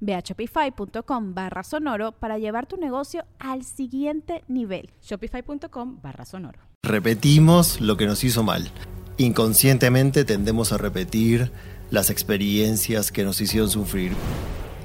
[0.00, 4.90] Ve a shopify.com barra sonoro para llevar tu negocio al siguiente nivel.
[5.02, 6.60] Shopify.com barra sonoro.
[6.82, 8.70] Repetimos lo que nos hizo mal.
[9.16, 11.50] Inconscientemente tendemos a repetir
[11.90, 14.12] las experiencias que nos hicieron sufrir.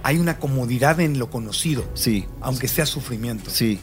[0.02, 1.86] Hay una comodidad en lo conocido.
[1.94, 2.26] Sí.
[2.42, 3.50] Aunque sea sufrimiento.
[3.50, 3.80] Sí.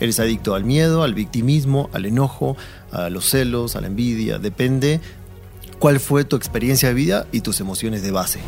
[0.00, 2.56] Eres adicto al miedo, al victimismo, al enojo,
[2.90, 4.38] a los celos, a la envidia.
[4.38, 5.00] Depende
[5.78, 8.40] cuál fue tu experiencia de vida y tus emociones de base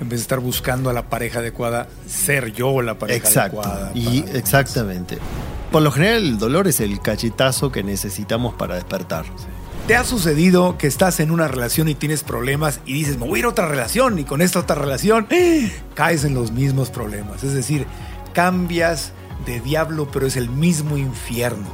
[0.00, 3.92] en vez de estar buscando a la pareja adecuada, ser yo la pareja adecuada.
[3.94, 5.18] Y exactamente.
[5.70, 9.24] Por lo general el dolor es el cachetazo que necesitamos para despertar.
[9.86, 13.36] ¿Te ha sucedido que estás en una relación y tienes problemas y dices, me voy
[13.36, 15.28] a ir a otra relación y con esta otra relación
[15.94, 17.44] caes en los mismos problemas?
[17.44, 17.86] Es decir,
[18.32, 19.12] cambias
[19.44, 21.68] de diablo pero es el mismo infierno.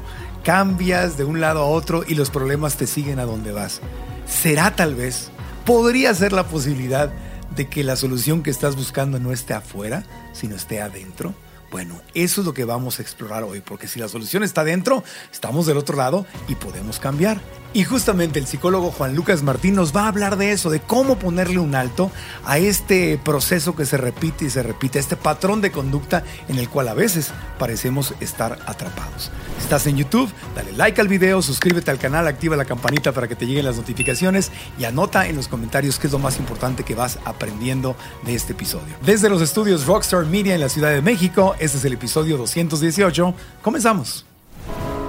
[0.44, 3.80] Cambias de un lado a otro y los problemas te siguen a donde vas.
[4.26, 5.30] ¿Será tal vez?
[5.64, 7.10] ¿Podría ser la posibilidad
[7.56, 11.34] de que la solución que estás buscando no esté afuera, sino esté adentro?
[11.70, 15.02] Bueno, eso es lo que vamos a explorar hoy, porque si la solución está adentro,
[15.32, 17.40] estamos del otro lado y podemos cambiar.
[17.74, 21.18] Y justamente el psicólogo Juan Lucas Martín nos va a hablar de eso, de cómo
[21.18, 22.10] ponerle un alto
[22.44, 26.68] a este proceso que se repite y se repite, este patrón de conducta en el
[26.68, 29.30] cual a veces parecemos estar atrapados.
[29.58, 33.36] estás en YouTube, dale like al video, suscríbete al canal, activa la campanita para que
[33.36, 36.94] te lleguen las notificaciones y anota en los comentarios qué es lo más importante que
[36.94, 37.96] vas aprendiendo
[38.26, 38.96] de este episodio.
[39.02, 43.34] Desde los estudios Rockstar Media en la Ciudad de México, este es el episodio 218.
[43.62, 44.26] Comenzamos.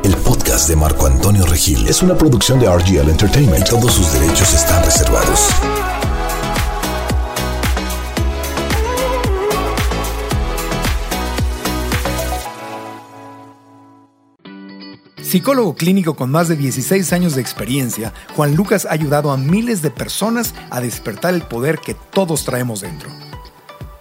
[0.03, 3.69] El podcast de Marco Antonio Regil es una producción de RGL Entertainment.
[3.69, 5.47] Todos sus derechos están reservados.
[15.22, 19.81] Psicólogo clínico con más de 16 años de experiencia, Juan Lucas ha ayudado a miles
[19.81, 23.09] de personas a despertar el poder que todos traemos dentro.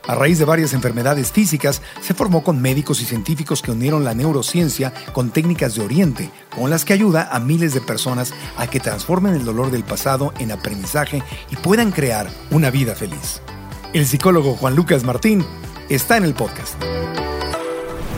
[0.06, 4.14] A raíz de varias enfermedades físicas, se formó con médicos y científicos que unieron la
[4.14, 8.80] neurociencia con técnicas de Oriente, con las que ayuda a miles de personas a que
[8.80, 13.42] transformen el dolor del pasado en aprendizaje y puedan crear una vida feliz.
[13.92, 15.44] El psicólogo Juan Lucas Martín
[15.88, 16.74] está en el podcast.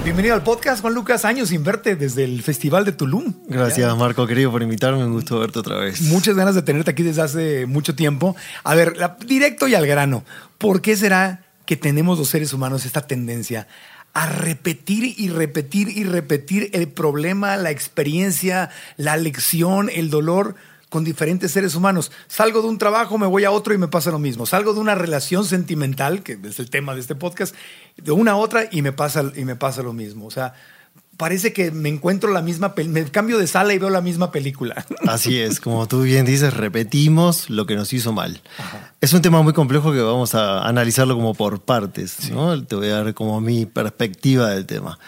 [0.05, 1.25] Bienvenido al podcast, Juan Lucas.
[1.25, 3.33] Años sin verte desde el Festival de Tulum.
[3.49, 5.05] Gracias, Marco, querido, por invitarme.
[5.05, 6.03] Un gusto verte otra vez.
[6.03, 8.37] Muchas ganas de tenerte aquí desde hace mucho tiempo.
[8.65, 8.97] A ver,
[9.27, 10.23] directo y al grano.
[10.59, 13.67] ¿Por qué será que tenemos los seres humanos esta tendencia
[14.13, 20.55] a repetir y repetir y repetir el problema, la experiencia, la lección, el dolor
[20.89, 22.13] con diferentes seres humanos.
[22.29, 24.47] Salgo de un trabajo, me voy a otro y me pasa lo mismo.
[24.47, 27.57] Salgo de una relación sentimental, que es el tema de este podcast,
[27.97, 30.27] de una a otra y me pasa, y me pasa lo mismo.
[30.27, 30.55] O sea,
[31.17, 34.85] parece que me encuentro la misma, me cambio de sala y veo la misma película.
[35.07, 38.41] Así es, como tú bien dices, repetimos lo que nos hizo mal.
[39.01, 42.63] Es un tema muy complejo que vamos a analizarlo como por partes, ¿no?
[42.65, 44.99] Te voy a dar como mi perspectiva del tema.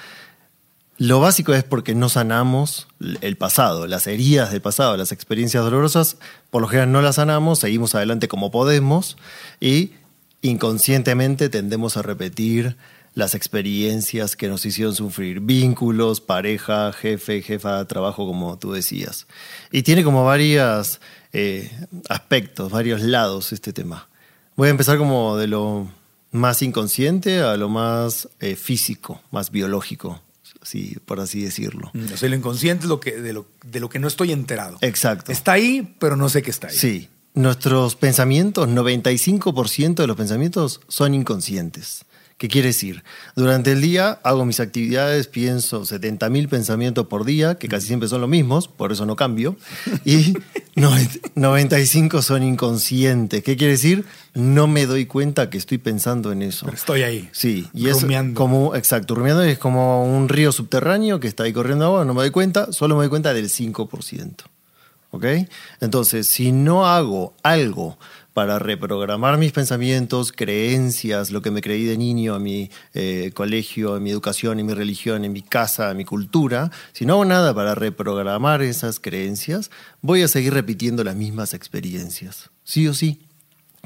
[0.98, 2.88] Lo básico es porque no sanamos
[3.20, 6.16] el pasado, las heridas del pasado, las experiencias dolorosas,
[6.50, 9.18] por lo general no las sanamos, seguimos adelante como podemos
[9.60, 9.92] y
[10.40, 12.76] inconscientemente tendemos a repetir
[13.16, 19.26] las experiencias que nos hicieron sufrir, vínculos, pareja, jefe, jefa, trabajo, como tú decías.
[19.72, 21.00] Y tiene como varios
[21.32, 21.70] eh,
[22.10, 24.06] aspectos, varios lados este tema.
[24.54, 25.90] Voy a empezar como de lo
[26.30, 30.20] más inconsciente a lo más eh, físico, más biológico,
[30.60, 31.90] así, por así decirlo.
[31.94, 34.32] Mm, o sea, lo inconsciente es lo que, de, lo, de lo que no estoy
[34.32, 34.76] enterado.
[34.82, 35.32] Exacto.
[35.32, 36.76] Está ahí, pero no sé qué está ahí.
[36.76, 37.08] Sí.
[37.32, 42.04] Nuestros pensamientos, 95% de los pensamientos son inconscientes.
[42.38, 43.02] ¿Qué quiere decir?
[43.34, 48.20] Durante el día hago mis actividades, pienso 70.000 pensamientos por día, que casi siempre son
[48.20, 49.56] los mismos, por eso no cambio,
[50.04, 50.34] y
[51.34, 53.42] 95 son inconscientes.
[53.42, 54.04] ¿Qué quiere decir?
[54.34, 56.66] No me doy cuenta que estoy pensando en eso.
[56.66, 57.30] Pero estoy ahí.
[57.32, 58.04] Sí, y es
[58.34, 62.20] como, exacto, rumiando es como un río subterráneo que está ahí corriendo agua, no me
[62.20, 64.34] doy cuenta, solo me doy cuenta del 5%.
[65.12, 65.24] ¿Ok?
[65.80, 67.96] Entonces, si no hago algo
[68.36, 73.96] para reprogramar mis pensamientos, creencias, lo que me creí de niño en mi eh, colegio,
[73.96, 77.24] en mi educación, en mi religión, en mi casa, en mi cultura, si no hago
[77.24, 79.70] nada para reprogramar esas creencias,
[80.02, 82.50] voy a seguir repitiendo las mismas experiencias.
[82.62, 83.22] Sí o sí.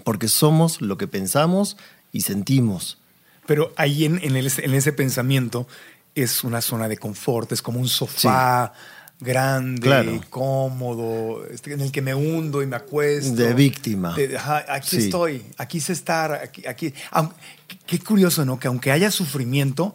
[0.05, 1.77] Porque somos lo que pensamos
[2.11, 2.99] y sentimos.
[3.47, 5.69] Pero ahí en, en, el- en ese pensamiento
[6.17, 8.73] es una zona de confort, es como un sofá
[9.21, 10.21] grande, Claro.
[10.31, 13.35] cómodo, este, en el que me hundo y me acuesto.
[13.35, 14.15] De víctima.
[14.15, 15.05] De- ajá, aquí Sí.
[15.05, 16.67] estoy, aquí sé estar, aquí.
[16.67, 16.95] aquí.
[17.87, 18.59] Qué- curioso, ¿no?
[18.59, 19.95] Que aunque haya sufrimiento,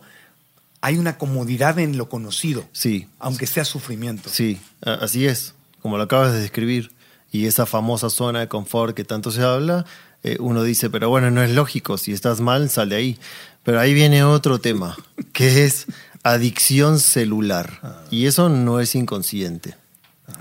[0.81, 2.65] hay una comodidad en lo conocido.
[2.71, 3.07] Sí.
[3.19, 4.29] Aunque sea sufrimiento.
[4.29, 6.91] Sí, así es, como lo acabas de describir.
[7.31, 9.85] Y esa famosa zona de confort que tanto se habla,
[10.23, 13.19] eh, uno dice, pero bueno, no es lógico, si estás mal, sal de ahí.
[13.63, 14.95] Pero ahí viene otro tema,
[15.33, 15.87] que es
[16.25, 18.03] adicción celular.
[18.11, 19.75] Y eso no es inconsciente.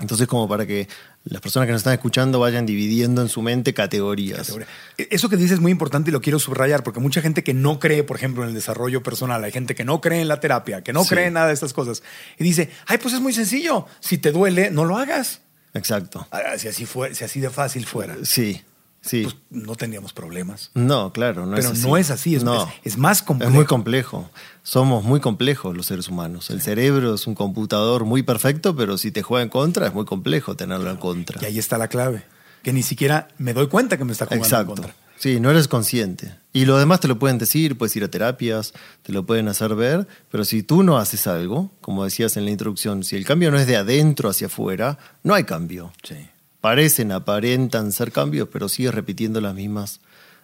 [0.01, 0.87] Entonces, como para que
[1.25, 4.51] las personas que nos están escuchando vayan dividiendo en su mente categorías.
[4.97, 7.53] E, Eso que dices es muy importante y lo quiero subrayar porque mucha gente que
[7.53, 10.39] no cree, por ejemplo, en el desarrollo personal, hay gente que no cree en la
[10.39, 11.09] terapia, que no Sí.
[11.09, 12.01] cree en nada de estas cosas
[12.39, 15.41] y dice, ay, pues es muy sencillo, si te duele, no lo hagas.
[15.75, 16.27] Exacto.
[16.31, 18.61] Ah, Si así, fue, si así de fácil fuera, Sí,
[19.05, 19.23] sí.
[19.23, 20.71] pues no tendríamos problemas.
[20.73, 21.87] No, claro, no Pero es así.
[21.87, 22.67] no es así, es, No.
[22.83, 23.49] es- más complejo.
[23.51, 24.29] Es muy complejo.
[24.63, 26.49] Somos muy complejos los seres humanos.
[26.49, 30.05] El cerebro es un computador muy perfecto, pero si te juega en contra es muy
[30.05, 31.41] complejo tenerlo en contra.
[31.41, 32.23] Y ahí está la clave,
[32.63, 34.73] que ni siquiera me doy cuenta que me está jugando en Exacto.
[34.75, 34.95] contra.
[35.17, 36.35] Sí, no eres consciente.
[36.51, 39.73] Y lo demás te lo pueden decir, puedes ir a terapias, te lo pueden hacer
[39.73, 43.49] ver, pero si tú no haces algo, como decías en la introducción, si el cambio
[43.49, 45.93] no es de adentro hacia afuera, no hay cambio.
[46.03, 46.15] Sí.
[46.65, 49.99] Parecen, aparentan ser cambios, pero sigues repitiendo las mismas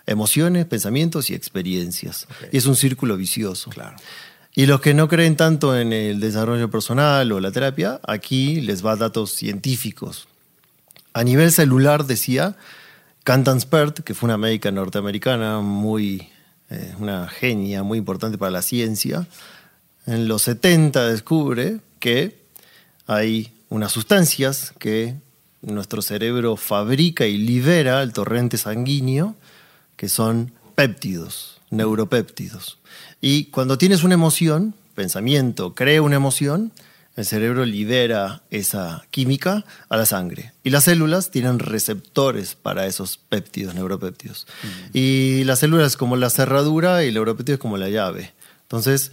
[0.06, 2.28] emociones, pensamientos y experiencias.
[2.52, 3.72] Y es un círculo vicioso.
[3.72, 3.96] Claro.
[4.54, 8.86] Y los que no creen tanto en el desarrollo personal o la terapia, aquí les
[8.86, 10.28] va datos científicos.
[11.14, 12.56] A nivel celular, decía
[13.24, 16.30] Cantan Spert, que fue una médica norteamericana muy,
[16.70, 19.26] eh, una genia muy importante para la ciencia,
[20.06, 22.38] en los 70 descubre que
[23.08, 25.16] hay unas sustancias que
[25.62, 29.36] nuestro cerebro fabrica y libera al torrente sanguíneo,
[29.96, 32.80] que son péptidos, neuropéptidos.
[33.22, 36.72] Y cuando tienes una emoción, pensamiento, crea una emoción,
[37.16, 40.54] el cerebro libera esa química a la sangre.
[40.64, 44.48] Y las células tienen receptores para esos péptidos, neuropéptidos.
[44.94, 48.34] Y las células como la cerradura y el neuropéptido es como la llave.
[48.64, 49.12] Entonces,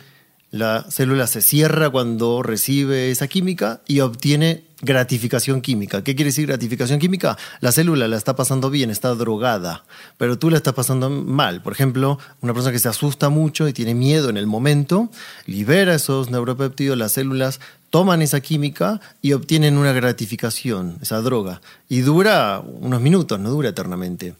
[0.51, 6.03] la célula se cierra cuando recibe esa química y obtiene gratificación química.
[6.03, 7.37] ¿Qué quiere decir gratificación química?
[7.61, 9.85] La célula la está pasando bien, está drogada,
[10.17, 11.63] pero tú la estás pasando mal.
[11.63, 15.11] Por ejemplo, una persona que se asusta mucho y tiene miedo en el momento,
[15.47, 17.61] libera esos neuropéptidos, las células
[17.91, 21.61] toman esa química y obtienen una gratificación, esa droga.
[21.89, 24.35] Y dura unos minutos, no dura eternamente.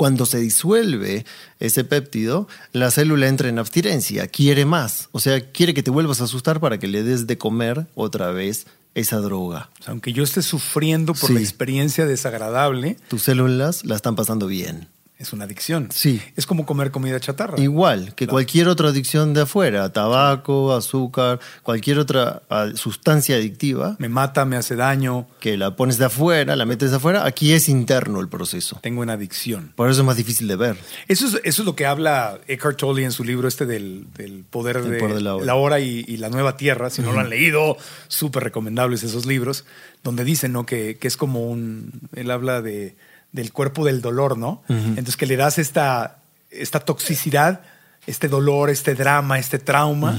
[0.00, 1.26] Cuando se disuelve
[1.58, 5.10] ese péptido, la célula entra en abstinencia, quiere más.
[5.12, 8.30] O sea, quiere que te vuelvas a asustar para que le des de comer otra
[8.30, 9.68] vez esa droga.
[9.78, 11.34] O sea, aunque yo esté sufriendo por Sí.
[11.34, 14.88] la experiencia desagradable, Tus células la están pasando bien.
[15.20, 15.88] Es una adicción.
[15.92, 16.20] Sí.
[16.34, 17.60] Es como comer comida chatarra.
[17.60, 24.08] Igual que cualquier otra adicción de afuera, tabaco, azúcar, cualquier otra ah, sustancia adictiva, Me
[24.08, 27.68] mata, me hace daño, que la pones de afuera, la metes de afuera, aquí es
[27.68, 28.80] interno el proceso.
[28.82, 29.72] tengo una adicción.
[29.76, 30.76] Por eso es más difícil de ver.
[31.06, 34.44] Eso es, eso es lo que habla Eckhart Tolle en su libro este del, del
[34.48, 35.44] poder, El de, poder de la hora.
[35.44, 36.88] la hora y, y la nueva tierra.
[36.88, 37.76] Si no lo han leído,
[38.08, 39.66] súper recomendables esos libros,
[40.02, 40.64] donde dicen ¿no?
[40.64, 41.92] que, que es como un...
[42.14, 42.96] Él habla de,
[43.32, 44.62] del cuerpo del dolor, ¿no?
[44.68, 46.18] Entonces que le das esta,
[46.50, 47.62] esta toxicidad,
[48.06, 50.18] este dolor, este drama, este trauma.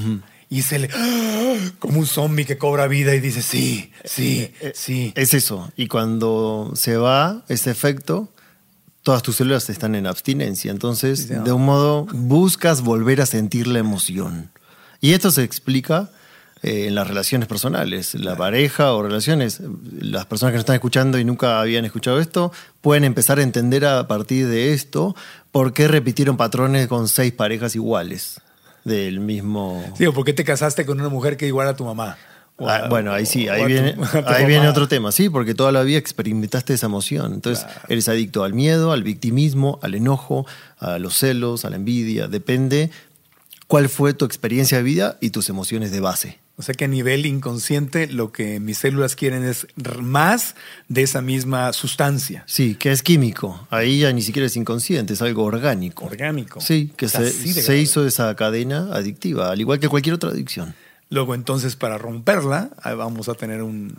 [0.50, 0.90] Y se le...
[0.94, 1.56] ¡ah!
[1.80, 5.14] Como un zombie que cobra vida y dice, sí, sí, sí.
[5.16, 5.72] Es eso.
[5.78, 8.30] Y cuando se va ese efecto,
[9.02, 10.72] todas tus células están en abstinencia.
[10.72, 14.52] Entonces, de un modo, buscas volver a sentir la emoción.
[15.00, 16.10] Y esto se explica
[16.64, 19.62] eh, en las relaciones personales, la pareja o relaciones.
[20.00, 22.52] Las personas que nos están escuchando y nunca habían escuchado esto,
[22.82, 25.16] pueden empezar a entender a partir de esto
[25.52, 28.42] por qué repitieron patrones con seis parejas iguales
[28.84, 29.84] del mismo...
[29.98, 32.18] Sí, o ¿por qué te casaste con una mujer que igual a tu mamá?
[32.60, 35.82] Ah, bueno, ahí sí, ahí viene, tu ahí viene otro tema, sí, porque toda la
[35.82, 37.34] vida experimentaste esa emoción.
[37.34, 40.46] Entonces, eres adicto al miedo, al victimismo, al enojo,
[40.80, 42.28] a los celos, a la envidia.
[42.28, 42.92] Depende
[43.68, 46.41] cuál fue tu experiencia de vida y tus emociones de base.
[46.62, 49.66] O sea que a nivel inconsciente lo que mis células quieren es
[50.00, 50.54] más
[50.90, 52.44] de esa misma sustancia.
[52.46, 53.68] Sí, que es químico.
[53.72, 56.06] Ahí ya ni siquiera es inconsciente, es algo orgánico.
[56.06, 56.62] Orgánico.
[56.62, 60.76] Sí, que se, se hizo esa cadena adictiva, al igual que cualquier otra adicción.
[61.10, 63.98] Luego entonces para romperla vamos a tener un,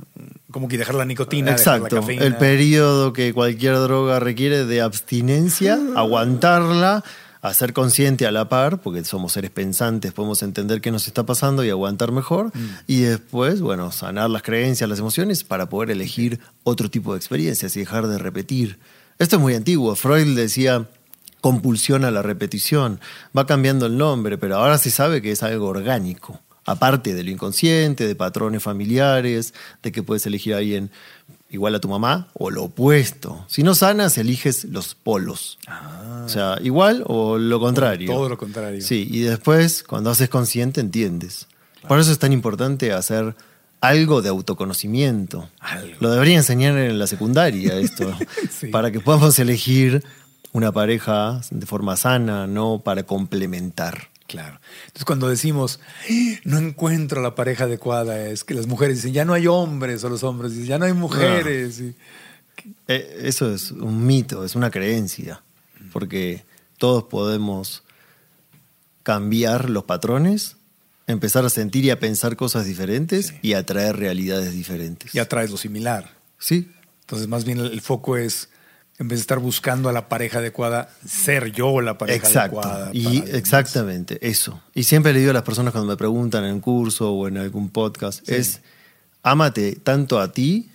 [0.53, 1.97] como que dejar la nicotina, la Exacto.
[1.97, 2.25] cafeína.
[2.25, 7.03] El periodo que cualquier droga requiere de abstinencia, aguantarla,
[7.43, 11.65] hacer consciente a la par, porque somos seres pensantes, podemos entender qué nos está pasando
[11.65, 12.53] y aguantar mejor.
[12.87, 17.77] Y después, bueno, sanar las creencias, las emociones para poder elegir otro tipo de experiencias
[17.77, 18.79] y dejar de repetir.
[19.19, 19.97] Esto es muy antiguo.
[19.97, 20.89] Freud decía
[21.41, 23.01] compulsión a la repetición.
[23.37, 26.41] Va cambiando el nombre, pero ahora se sabe que es algo orgánico.
[26.65, 30.93] Aparte de lo inconsciente, de patrones familiares, de que puedes elegir a alguien
[31.53, 33.45] igual a tu mamá o lo opuesto.
[33.49, 35.59] Si no sanas, eliges los polos.
[36.25, 38.13] O sea, igual o lo contrario.
[38.13, 38.81] Todo lo contrario.
[38.81, 41.47] Sí, y después, cuando haces consciente, entiendes.
[41.87, 43.35] Por eso es tan importante hacer
[43.81, 45.49] algo de autoconocimiento.
[45.61, 45.97] Algo.
[46.01, 48.13] Lo debería enseñar en la secundaria esto,
[48.51, 48.69] Sí.
[48.69, 50.05] para que podamos elegir
[50.53, 54.09] una pareja de forma sana, no para complementar.
[54.27, 54.61] Claro.
[54.87, 59.25] Entonces cuando decimos, "Eh, no encuentro la pareja adecuada, es que las mujeres dicen, ya
[59.25, 61.81] no hay hombres, o los hombres dicen, ya no hay mujeres.
[61.81, 61.95] Y-
[62.89, 65.43] Eh, Eso es un mito, es una creencia,
[65.93, 66.45] porque
[66.79, 67.83] todos podemos
[69.03, 70.57] cambiar los patrones,
[71.07, 75.13] empezar a sentir y a pensar cosas diferentes y atraer realidades diferentes.
[75.13, 76.13] ya traes lo similar.
[76.39, 78.49] Sí, Entonces más bien el foco es,
[78.99, 82.61] en vez de estar buscando a la pareja adecuada, ser yo la pareja Exacto.
[82.61, 82.91] adecuada.
[82.93, 83.29] Y más.
[83.31, 84.61] exactamente, eso.
[84.75, 87.71] Y siempre le digo a las personas cuando me preguntan en curso o en algún
[87.71, 88.61] podcast, es
[89.23, 90.71] ámate tanto a ti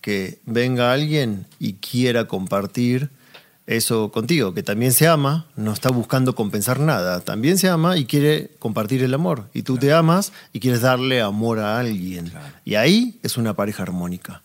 [0.00, 3.10] que venga alguien y quiera compartir
[3.66, 8.04] eso contigo, que también se ama, no está buscando compensar nada, también se ama y
[8.04, 9.48] quiere compartir el amor.
[9.54, 12.32] Y tú te amas y quieres darle amor a alguien.
[12.64, 14.42] Y ahí es una pareja armónica.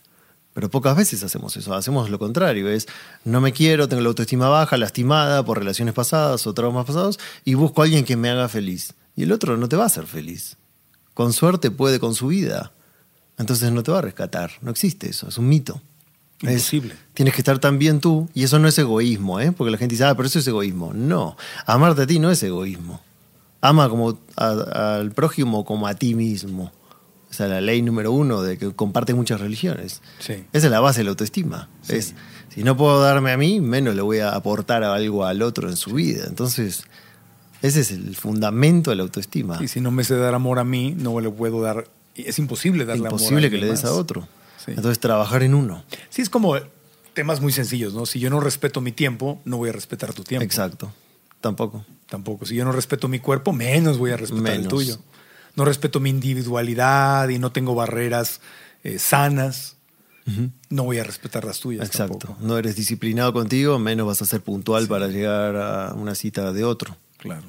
[0.54, 2.86] Pero pocas veces hacemos eso, hacemos lo contrario, es
[3.24, 7.54] no me quiero, tengo la autoestima baja, lastimada por relaciones pasadas o traumas pasados y
[7.54, 8.92] busco a alguien que me haga feliz.
[9.16, 10.56] Y el otro no te va a hacer feliz.
[11.14, 12.72] Con suerte puede con su vida.
[13.38, 14.50] Entonces no te va a rescatar.
[14.60, 15.80] No existe eso, es un mito.
[16.42, 16.96] Es- Imposible.
[17.14, 19.52] tienes que estar tan bien tú y eso no es egoísmo, ¿eh?
[19.52, 20.92] porque la gente dice, ah, pero eso es egoísmo.
[20.92, 23.00] No, amarte a ti no es egoísmo.
[23.62, 26.72] Ama como a- al prójimo como a ti mismo.
[27.32, 30.02] Esa es la ley número uno de que comparten muchas religiones.
[30.18, 30.44] Sí.
[30.52, 31.70] Esa es la base de la autoestima.
[31.88, 32.14] Es,
[32.54, 35.76] si no puedo darme a mí, menos le voy a aportar algo al otro en
[35.76, 36.26] su vida.
[36.28, 36.84] Entonces,
[37.62, 39.58] ese es el fundamento de la autoestima.
[39.62, 41.88] Y si no me sé dar amor a mí, no le puedo dar.
[42.14, 44.28] Es imposible darle amor Imposible que le des a otro.
[44.62, 44.72] Sí.
[44.72, 45.84] Entonces, trabajar en uno.
[46.10, 46.56] Sí, es como
[47.14, 48.04] temas muy sencillos, ¿no?
[48.04, 50.44] Si yo no respeto mi tiempo, no voy a respetar tu tiempo.
[50.44, 50.92] Exacto.
[51.40, 51.86] Tampoco.
[52.10, 52.44] Tampoco.
[52.44, 54.68] Si yo no respeto mi cuerpo, menos voy a respetar el Menos.
[54.68, 54.98] tuyo.
[55.56, 58.40] No respeto mi individualidad y no tengo barreras
[58.84, 59.76] eh, sanas,
[60.70, 61.86] no voy a respetar las tuyas.
[61.86, 62.18] Exacto.
[62.18, 62.46] tampoco.
[62.46, 66.64] No eres disciplinado contigo, menos vas a ser puntual para llegar a una cita de
[66.64, 66.96] otro.
[67.18, 67.42] Claro.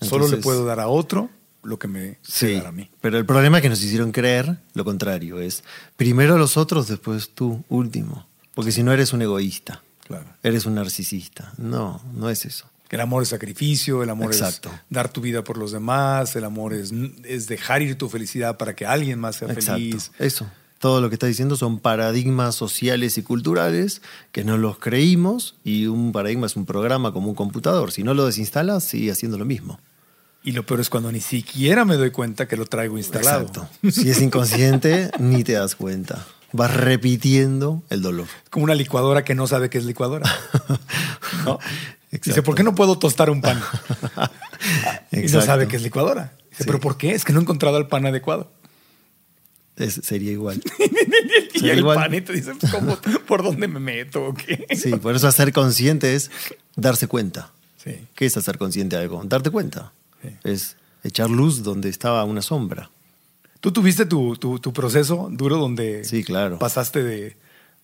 [0.00, 1.28] Solo le puedo dar a otro
[1.62, 2.88] lo que me Sí, dar a mí.
[3.00, 5.64] pero el problema es que nos hicieron creer lo contrario, es
[5.96, 8.26] primero los otros, después tú, último.
[8.54, 10.24] Porque si no eres un egoísta, Claro.
[10.42, 11.52] eres un narcisista.
[11.58, 12.66] No, no es eso.
[12.88, 14.70] Que el amor es sacrificio, el amor Exacto.
[14.70, 16.92] es dar tu vida por los demás, el amor es,
[17.24, 19.72] es dejar ir tu felicidad para que alguien más sea Exacto.
[19.74, 20.10] feliz.
[20.18, 20.50] Eso.
[20.78, 25.86] Todo lo que está diciendo son paradigmas sociales y culturales que no los creímos y
[25.86, 27.90] un paradigma es un programa como un computador.
[27.90, 29.80] Si no lo desinstalas, sigue haciendo lo mismo.
[30.44, 33.40] Y lo peor es cuando ni siquiera me doy cuenta que lo traigo instalado.
[33.40, 33.68] Exacto.
[33.90, 36.24] Si es inconsciente, ni te das cuenta.
[36.52, 38.28] Vas repitiendo el dolor.
[38.48, 40.32] Como una licuadora que no sabe que es licuadora.
[41.44, 41.58] ¿No?
[42.10, 42.42] Dice.
[42.42, 43.60] ¿por qué no puedo tostar un pan?
[45.12, 46.32] y no sabe que es licuadora.
[46.50, 46.64] Dice, Sí.
[46.66, 47.12] ¿pero por qué?
[47.12, 48.50] Es que no he encontrado el pan adecuado.
[49.76, 50.60] Es- sería igual.
[51.54, 51.96] y el igual.
[51.98, 52.98] pan y te dice, ¿cómo,
[53.28, 54.24] ¿por dónde me meto?
[54.24, 54.66] o qué?
[54.76, 56.30] Sí, por eso hacer consciente es
[56.76, 57.52] darse cuenta.
[57.82, 58.06] Sí.
[58.14, 59.22] ¿Qué es hacer consciente de algo?
[59.24, 59.92] Darte cuenta.
[60.22, 60.30] Sí.
[60.44, 62.90] Es echar luz donde estaba una sombra.
[63.60, 66.58] ¿Tú tuviste tu, tu- tu proceso duro donde Sí, claro.
[66.58, 67.36] pasaste de,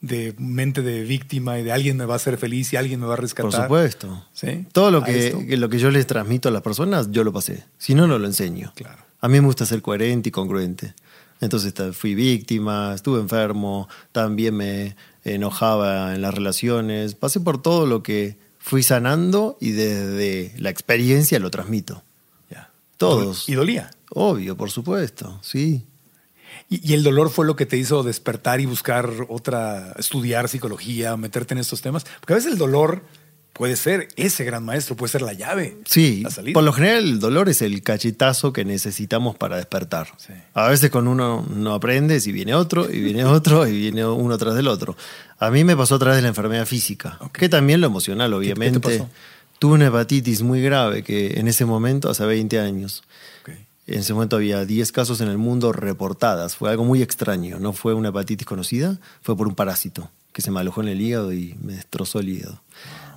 [0.07, 3.07] de mente de víctima y de alguien me va a hacer feliz y alguien me
[3.07, 3.51] va a rescatar?
[3.51, 4.27] Por supuesto.
[4.33, 4.67] ¿Sí?
[4.73, 7.33] Todo lo ¿A que, que lo que yo les transmito a las personas, yo lo
[7.33, 7.65] pasé.
[7.79, 8.73] Si no, no lo enseño.
[8.75, 9.03] Claro.
[9.21, 10.95] A mí me gusta ser coherente y congruente.
[11.41, 17.15] Entonces fui víctima, estuve enfermo, también me enojaba en las relaciones.
[17.15, 22.03] Pasé por todo lo que fui sanando y desde la experiencia lo transmito.
[22.51, 22.71] Ya.
[22.97, 23.49] Todos.
[23.49, 23.91] Y dolía.
[24.11, 25.85] Obvio, por supuesto, sí.
[26.69, 31.17] Y, y el dolor fue lo que te hizo despertar y buscar otra, estudiar psicología,
[31.17, 32.05] meterte en estos temas.
[32.21, 33.03] Porque a veces el dolor
[33.53, 35.77] puede ser ese gran maestro, puede ser la llave.
[35.87, 36.55] Sí, La salida.
[36.55, 40.09] por lo general el dolor es el cachetazo que necesitamos para despertar.
[40.17, 40.33] Sí.
[40.55, 44.37] A veces con uno no aprendes y viene otro, y viene otro, y viene uno
[44.39, 44.97] tras del otro.
[45.39, 47.39] A mí me pasó a través de la enfermedad física, Ok.
[47.39, 48.81] que también lo emocional, qué te obviamente.
[48.81, 49.09] pasó?
[49.61, 53.05] Tuve una hepatitis muy grave que en ese momento, hace 20 años.
[53.87, 56.57] En ese momento había 10 casos en el mundo reportadas.
[56.57, 57.59] Fue algo muy extraño.
[57.59, 61.01] No fue una hepatitis conocida, fue por un parásito que se me alojó en el
[61.01, 62.61] hígado y me destrozó el hígado.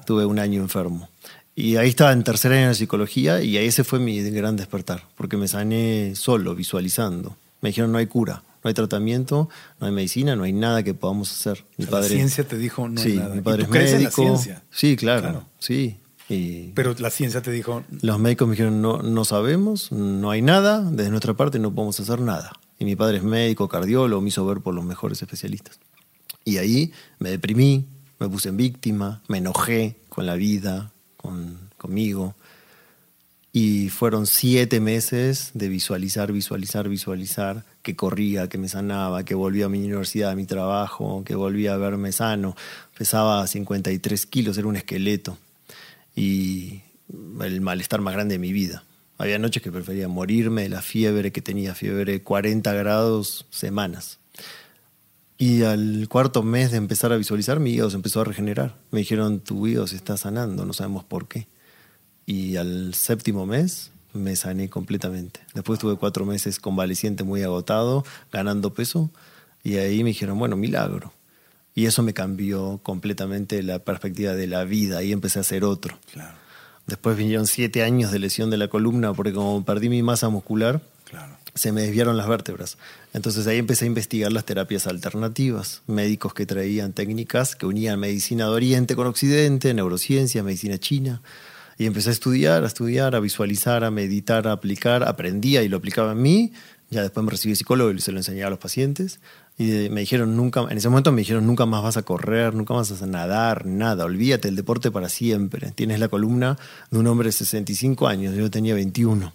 [0.05, 1.09] Tuve un año enfermo.
[1.55, 5.03] Y ahí estaba en tercer año de psicología y ahí ese fue mi gran despertar,
[5.15, 7.35] porque me sané solo, visualizando.
[7.61, 10.93] Me dijeron no hay cura, no hay tratamiento, no hay medicina, no hay nada que
[10.93, 11.65] podamos hacer.
[11.77, 13.33] Mi padre, la ciencia te dijo no sí, hay nada.
[13.35, 14.21] Mi padre ¿Y tú es crees en la médico.
[14.21, 14.63] ciencia?
[14.69, 15.97] Sí, claro, sí.
[16.29, 20.41] Y Pero la ciencia te dijo los médicos me dijeron no, no sabemos, no hay
[20.41, 22.53] nada, desde nuestra parte no podemos hacer nada.
[22.79, 25.79] Y mi padre es médico, cardiólogo, me hizo ver por los mejores especialistas.
[26.43, 27.85] Y ahí me deprimí,
[28.19, 32.35] me puse en víctima, me enojé con la vida, con, conmigo.
[33.51, 39.65] Y fueron siete meses de visualizar, visualizar, visualizar, que corría, que me sanaba, que volvía
[39.65, 42.55] a mi universidad, a mi trabajo, que volvía a verme sano.
[42.97, 45.37] Pesaba 53 kilos, era un esqueleto.
[46.17, 46.81] Y
[47.41, 48.83] el malestar más grande de mi vida.
[49.19, 54.19] Había noches que prefería morirme de la fiebre que tenía, fiebre 40 grados semanas.
[55.37, 58.75] Y al cuarto mes de empezar a visualizar, mi hígado se empezó a regenerar.
[58.89, 61.47] Me dijeron, tu hígado se está sanando, no sabemos por qué.
[62.25, 65.41] Y al séptimo mes me sané completamente.
[65.53, 69.11] Después tuve cuatro meses convaleciente, muy agotado, ganando peso.
[69.63, 71.13] Y ahí me dijeron, bueno, milagro.
[71.77, 74.97] Y eso me cambió completamente la perspectiva de la vida.
[74.97, 75.95] Ahí empecé a ser otro.
[76.11, 76.33] Claro,
[76.87, 80.81] Después vinieron siete años de lesión de la columna porque como perdí mi masa muscular,
[81.07, 81.37] claro.
[81.53, 82.79] se me desviaron las vértebras.
[83.13, 88.45] Entonces ahí empecé a investigar las terapias alternativas, médicos que traían técnicas que unían medicina
[88.45, 91.21] de Oriente con Occidente, neurociencia, medicina china.
[91.77, 95.07] Y empecé a estudiar, a estudiar, a visualizar, a meditar, a aplicar.
[95.07, 96.53] Aprendía y lo aplicaba en mí.
[96.89, 99.19] Ya después me recibí psicólogo y se lo enseñaba a los pacientes.
[99.59, 102.75] Y me dijeron nunca, en ese momento me dijeron nunca más vas a correr, nunca
[102.75, 104.05] más vas a nadar, nada.
[104.05, 105.71] Olvídate del deporte para siempre.
[105.71, 106.59] Tienes la columna
[106.91, 109.33] de un hombre de 65 años, yo tenía 21.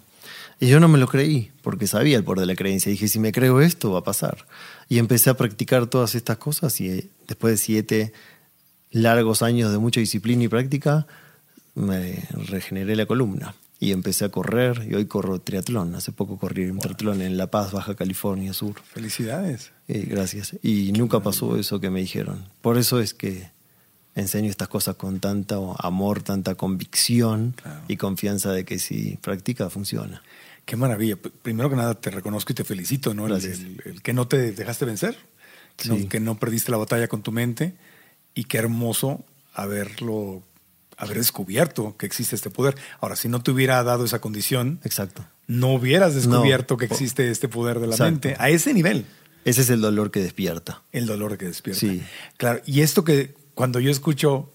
[0.61, 2.89] Y yo no me lo creí, porque sabía el poder de la creencia.
[2.89, 4.45] Dije, si me creo esto, va a pasar.
[4.87, 8.13] Y empecé a practicar todas estas cosas y eh, después de siete
[8.91, 11.05] largos años de mucha disciplina y práctica,
[11.75, 13.55] me regeneré la columna.
[13.83, 15.93] Y empecé a correr y hoy corro triatlón.
[15.95, 18.75] Hace poco corrí un triatlón en La Paz, Baja California Sur.
[18.93, 19.71] Felicidades.
[19.89, 20.55] Eh, gracias.
[20.63, 22.45] Y nunca pasó eso que me dijeron.
[22.61, 23.51] Por eso es que
[24.15, 27.81] enseño estas cosas con tanto amor, tanta convicción Claro.
[27.87, 30.21] y confianza de que si practica, funciona.
[30.65, 31.17] Qué maravilla.
[31.41, 33.25] Primero que nada, te reconozco y te felicito, ¿no?
[33.25, 33.59] El, Gracias.
[33.59, 35.17] el- el que no te dejaste vencer,
[35.75, 37.73] que, no, que no perdiste la batalla con tu mente
[38.33, 40.41] y qué hermoso haberlo,
[40.97, 42.75] haber descubierto que existe este poder.
[43.01, 45.25] Ahora, si no te hubiera dado esa condición, Exacto.
[45.47, 46.77] no hubieras descubierto No.
[46.77, 48.11] que existe este poder de la Exacto.
[48.11, 49.05] mente a ese nivel.
[49.45, 50.81] Ese es el dolor que despierta.
[50.91, 51.79] El dolor que despierta.
[51.79, 52.01] Sí.
[52.37, 52.61] Claro.
[52.65, 54.49] Y esto que cuando yo escucho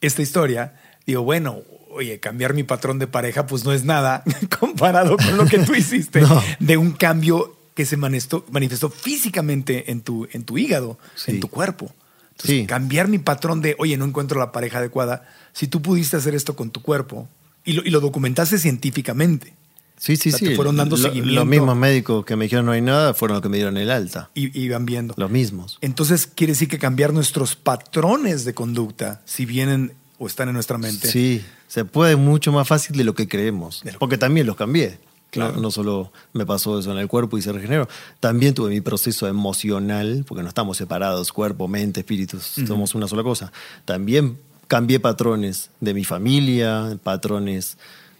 [0.00, 0.74] esta historia,
[1.06, 1.60] digo, bueno,
[1.90, 4.22] oye, cambiar mi patrón de pareja, pues no es nada
[4.60, 6.42] comparado con lo que tú hiciste No.
[6.60, 11.32] de un cambio que se manifestó, manifestó físicamente en tu, en tu hígado, Sí.
[11.32, 11.92] en tu cuerpo.
[12.40, 12.66] Entonces, Sí.
[12.66, 16.56] cambiar mi patrón de, oye, no encuentro la pareja adecuada, si tú pudiste hacer esto
[16.56, 17.28] con tu cuerpo
[17.64, 19.54] y lo, y lo documentaste científicamente
[19.98, 20.44] Sí, sí, O sea, sí.
[20.46, 21.34] te fueron dando Lo- seguimiento.
[21.40, 23.90] Los mismos médicos que me dijeron no hay nada fueron los que me dieron el
[23.90, 24.30] alta.
[24.34, 25.12] y, y van viendo.
[25.18, 25.76] Los mismos.
[25.82, 30.78] Entonces quiere decir que cambiar nuestros patrones de conducta, si vienen o están en nuestra
[30.78, 33.82] mente, Sí, se puede mucho más fácil de lo que creemos.
[33.84, 34.98] Lo- Porque también los cambié.
[35.30, 35.54] Claro.
[35.54, 37.88] No, no solo me pasó eso en el cuerpo y se regeneró,
[38.18, 43.22] también tuve mi proceso emocional, porque no estamos separados, cuerpo, mente, espíritu, somos una sola
[43.22, 43.52] cosa.
[43.84, 47.76] También cambié patrones de mi familia, patrones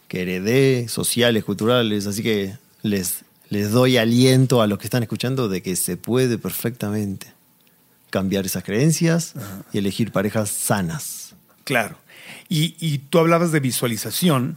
[0.09, 5.49] que heredé, sociales, culturales, así que les, les doy aliento a los que están escuchando
[5.49, 7.33] de que se puede perfectamente
[8.11, 9.35] cambiar esas creencias
[9.73, 11.35] y elegir parejas sanas.
[11.65, 11.97] claro.
[12.49, 14.57] Y, y tú hablabas de visualización,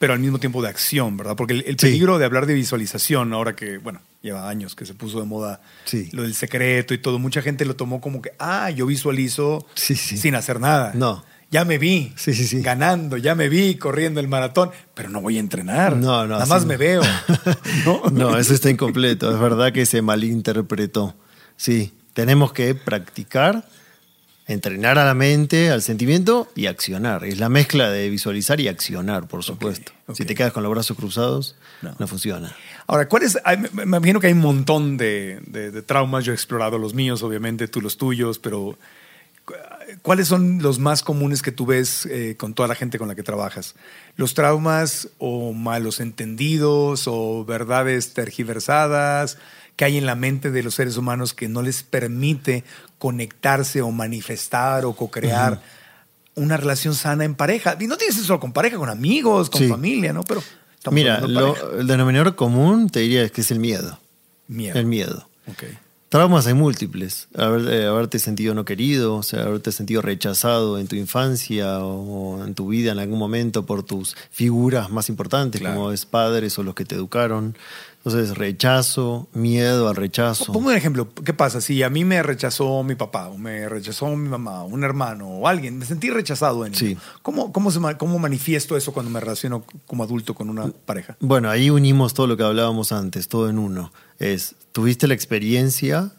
[0.00, 1.36] pero al mismo tiempo de acción, ¿verdad?
[1.36, 1.86] Porque el, el Sí.
[1.86, 5.60] peligro de hablar de visualización, ahora que, bueno, lleva años que se puso de moda
[5.84, 6.08] Sí.
[6.12, 9.94] lo del secreto y todo, mucha gente lo tomó como que, ah, yo visualizo Sí,
[9.94, 10.92] sin hacer nada.
[10.94, 11.22] No.
[11.52, 12.14] Ya me vi
[12.62, 15.96] ganando, ya me vi corriendo el maratón, pero no voy a entrenar.
[15.96, 16.68] No, no, Nada más no.
[16.68, 17.02] me veo.
[17.84, 18.02] ¿no?
[18.10, 19.30] No, eso está incompleto.
[19.34, 21.14] Es verdad que se malinterpretó.
[21.56, 23.64] Sí, tenemos que practicar,
[24.52, 27.24] entrenar a la mente, al sentimiento y accionar.
[27.24, 29.92] Es la mezcla de visualizar y accionar, por supuesto.
[30.12, 31.94] Si te quedas con los brazos cruzados, No.
[31.98, 32.54] no, funciona.
[32.86, 33.38] Ahora, ¿cuál es?
[33.44, 36.24] hay- me, imagino que hay un montón de, de- de traumas.
[36.24, 38.76] Yo he explorado los míos, obviamente, tú los tuyos, pero
[39.44, 39.54] cu-
[40.02, 43.14] ¿cuáles son los más comunes que tú ves eh, con toda la gente con la
[43.14, 43.76] que trabajas?
[44.16, 49.38] ¿Los traumas o malos entendidos o verdades tergiversadas
[49.80, 52.64] que hay en la mente de los seres humanos que no les permite
[52.98, 55.62] conectarse o manifestar o co-crear
[56.34, 57.78] una relación sana en pareja?
[57.80, 59.68] Y no tienes eso con pareja, con amigos, con Sí.
[59.68, 60.22] familia, ¿no?
[60.22, 60.42] Pero
[60.90, 63.98] Mira, lo- el denominador común te diría que es el miedo.
[64.48, 64.78] Miedo.
[64.78, 65.26] El miedo.
[65.46, 65.64] Ok.
[66.10, 67.28] Traumas hay múltiples.
[67.34, 72.36] Haber- eh, haberte sentido no querido, o sea, haberte sentido rechazado en tu infancia o,
[72.40, 75.76] o en tu vida en algún momento por tus figuras más importantes, Claro.
[75.76, 77.56] como es padres o los que te educaron.
[78.02, 80.52] Entonces, rechazo, miedo al rechazo.
[80.52, 81.12] Pongo un ejemplo.
[81.22, 81.60] ¿Qué pasa?
[81.60, 85.46] Si a mí me rechazó mi papá, o me rechazó mi mamá, un hermano, o
[85.46, 86.96] alguien, me sentí rechazado en Sí.
[87.20, 91.18] ¿Cómo, cómo, se, ¿Cómo manifiesto eso cuando me relaciono como adulto con una pareja?
[91.20, 93.92] Bueno, ahí unimos todo lo que hablábamos antes, todo en uno.
[94.18, 96.12] Es, tuviste la experiencia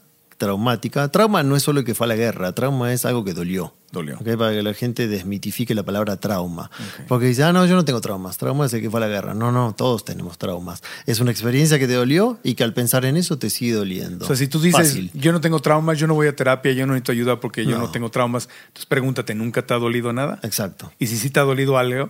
[0.45, 1.07] traumática.
[1.09, 3.75] Trauma no es solo que fue a la guerra, trauma es algo que dolió.
[3.91, 4.15] Dolió.
[4.19, 4.37] ¿ok?
[4.37, 6.71] Para que la gente desmitifique la palabra trauma.
[7.07, 8.37] Porque dice, ah, no, yo no tengo traumas.
[8.37, 9.33] Trauma es el que fue a la guerra.
[9.33, 10.81] No, no, todos tenemos traumas.
[11.05, 14.23] Es una experiencia que te dolió y que al pensar en eso te sigue doliendo.
[14.25, 15.11] O sea, si tú dices, Fácil.
[15.13, 17.71] yo no tengo traumas, yo no voy a terapia, yo no necesito ayuda porque yo
[17.77, 17.91] no No.
[17.91, 20.39] tengo traumas, entonces pregúntate, ¿nunca te ha dolido nada?
[20.43, 20.91] Exacto.
[20.97, 22.09] Y si sí te ha dolido algo,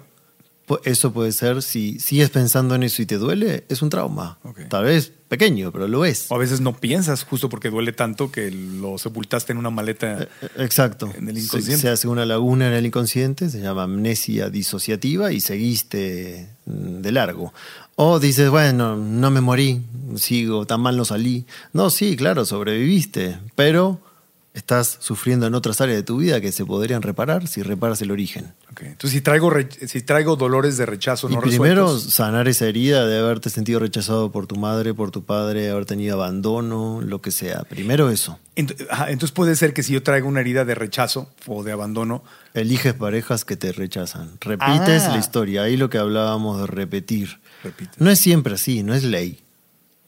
[0.83, 4.37] Eso puede ser, si sigues pensando en eso y te duele, es un trauma.
[4.69, 6.25] Tal vez pequeño, pero lo es.
[6.29, 10.27] o a veces no piensas justo porque duele tanto que lo sepultaste en una maleta.
[10.57, 11.11] Exacto.
[11.17, 11.81] En el Se- inconsciente.
[11.81, 17.11] Se, hace una laguna en el inconsciente, se llama amnesia disociativa y seguiste mm, de
[17.11, 17.53] largo.
[17.95, 19.81] O dices, bueno, no me morí,
[20.15, 21.45] sigo, tan mal no salí.
[21.73, 23.99] No, sí, claro, sobreviviste, pero
[24.53, 28.11] estás sufriendo en otras áreas de tu vida que se podrían reparar si reparas el
[28.11, 28.53] origen.
[28.81, 29.49] Entonces, si traigo,
[29.87, 33.79] si traigo dolores de rechazo y no primero resueltos, sanar esa herida de haberte sentido
[33.79, 37.61] rechazado por tu madre, por tu padre, haber tenido abandono, lo que sea.
[37.63, 38.39] Primero eso.
[38.89, 42.23] ajá, entonces puede ser que si yo traigo una herida de rechazo o de abandono,
[42.53, 44.31] Eliges parejas que te rechazan.
[44.41, 45.11] Repites Ah.
[45.13, 45.63] la historia.
[45.63, 47.39] Ahí lo que hablábamos de repetir.
[47.63, 48.01] Repites.
[48.01, 49.39] No es siempre así, no es ley.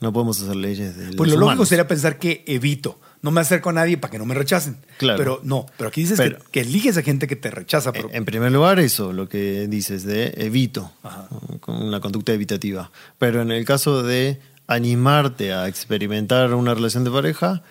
[0.02, 1.70] No podemos hacer leyes de pues los lo lógico humanos.
[1.70, 3.00] sería pensar que evito.
[3.24, 4.78] No me acerco a nadie para que no me rechacen.
[5.00, 5.18] Claro.
[5.18, 7.92] Pero no, pero aquí dices Pero- que, que eliges a gente que te rechaza.
[7.92, 11.28] Pero, En primer lugar, eso, lo que dices de evito, Ajá.
[11.62, 12.92] con una conducta evitativa.
[13.18, 17.64] Pero en el caso de animarte a experimentar una relación de pareja,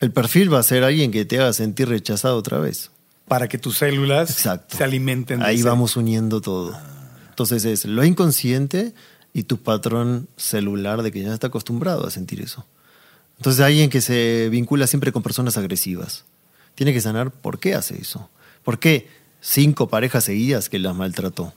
[0.00, 2.90] el perfil va a ser alguien que te haga sentir rechazado otra vez.
[3.28, 4.76] para que tus células Exacto.
[4.76, 6.78] se alimenten de Ahí ese- vamos uniendo todo.
[7.30, 8.94] Entonces es lo inconsciente
[9.32, 12.64] y tu patrón celular de que ya está acostumbrado a sentir eso.
[13.38, 16.24] Entonces alguien que se vincula siempre con personas agresivas.
[16.74, 18.28] Tiene que sanar por qué hace eso.
[18.64, 19.08] ¿Por qué
[19.40, 21.52] cinco parejas seguidas que las maltrató?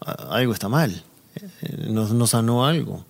[0.00, 1.02] Algo está mal.
[1.62, 3.04] Eh, No, no sanó algo.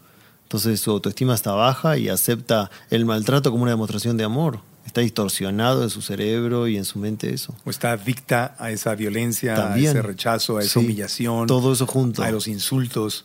[0.44, 4.60] Entonces su autoestima está baja y acepta el maltrato como una demostración de amor.
[4.86, 7.54] Está distorsionado en su cerebro y en su mente eso.
[7.64, 9.88] o está adicta a esa violencia, También.
[9.88, 11.46] a ese rechazo, a esa Sí, humillación.
[11.46, 12.22] todo eso junto.
[12.22, 13.24] A los insultos.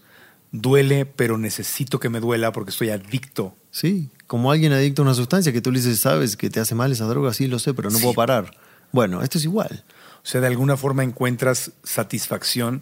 [0.51, 3.55] Duele, pero necesito que me duela porque estoy adicto.
[3.71, 6.75] Sí, como alguien adicto a una sustancia que tú le dices, sabes que te hace
[6.75, 8.03] mal esa droga, sí lo sé, pero no Sí.
[8.03, 8.55] puedo parar.
[8.91, 9.83] Bueno, esto es igual.
[10.23, 12.81] O sea, de alguna forma encuentras satisfacción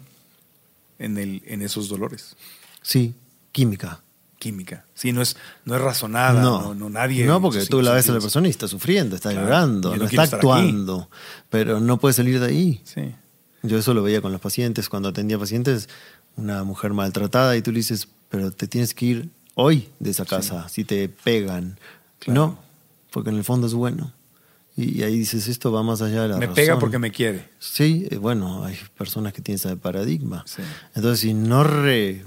[0.98, 2.36] en, el, en esos dolores.
[2.82, 3.14] Sí,
[3.52, 4.00] química.
[4.38, 4.84] Química.
[4.94, 6.40] Sí, no es, no es razonada.
[6.42, 7.24] No, no, no, nadie.
[7.24, 10.04] No, porque tú la ves a la persona y está sufriendo, está Claro, llorando, no,
[10.04, 10.34] está aquí.
[10.36, 11.08] actuando,
[11.50, 12.80] pero no puede salir de ahí.
[12.84, 13.14] Sí.
[13.62, 15.88] Yo eso lo veía con los pacientes, cuando atendía pacientes,
[16.36, 19.28] una mujer maltratada y tú le dices, pero te tienes que ir
[19.60, 21.78] hoy de esa casa, si te pegan.
[22.20, 22.40] Claro.
[22.40, 22.58] No,
[23.10, 24.12] porque en el fondo es bueno.
[24.76, 26.54] Y ahí dices, esto va más allá de la Me razón.
[26.54, 27.48] pega porque me quiere.
[27.58, 30.44] Sí, eh, bueno, hay personas que tienen ese paradigma.
[30.46, 30.62] Sí.
[30.94, 32.22] Entonces, si no re-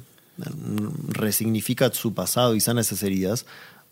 [1.07, 3.45] resignifica su pasado y sana esas heridas,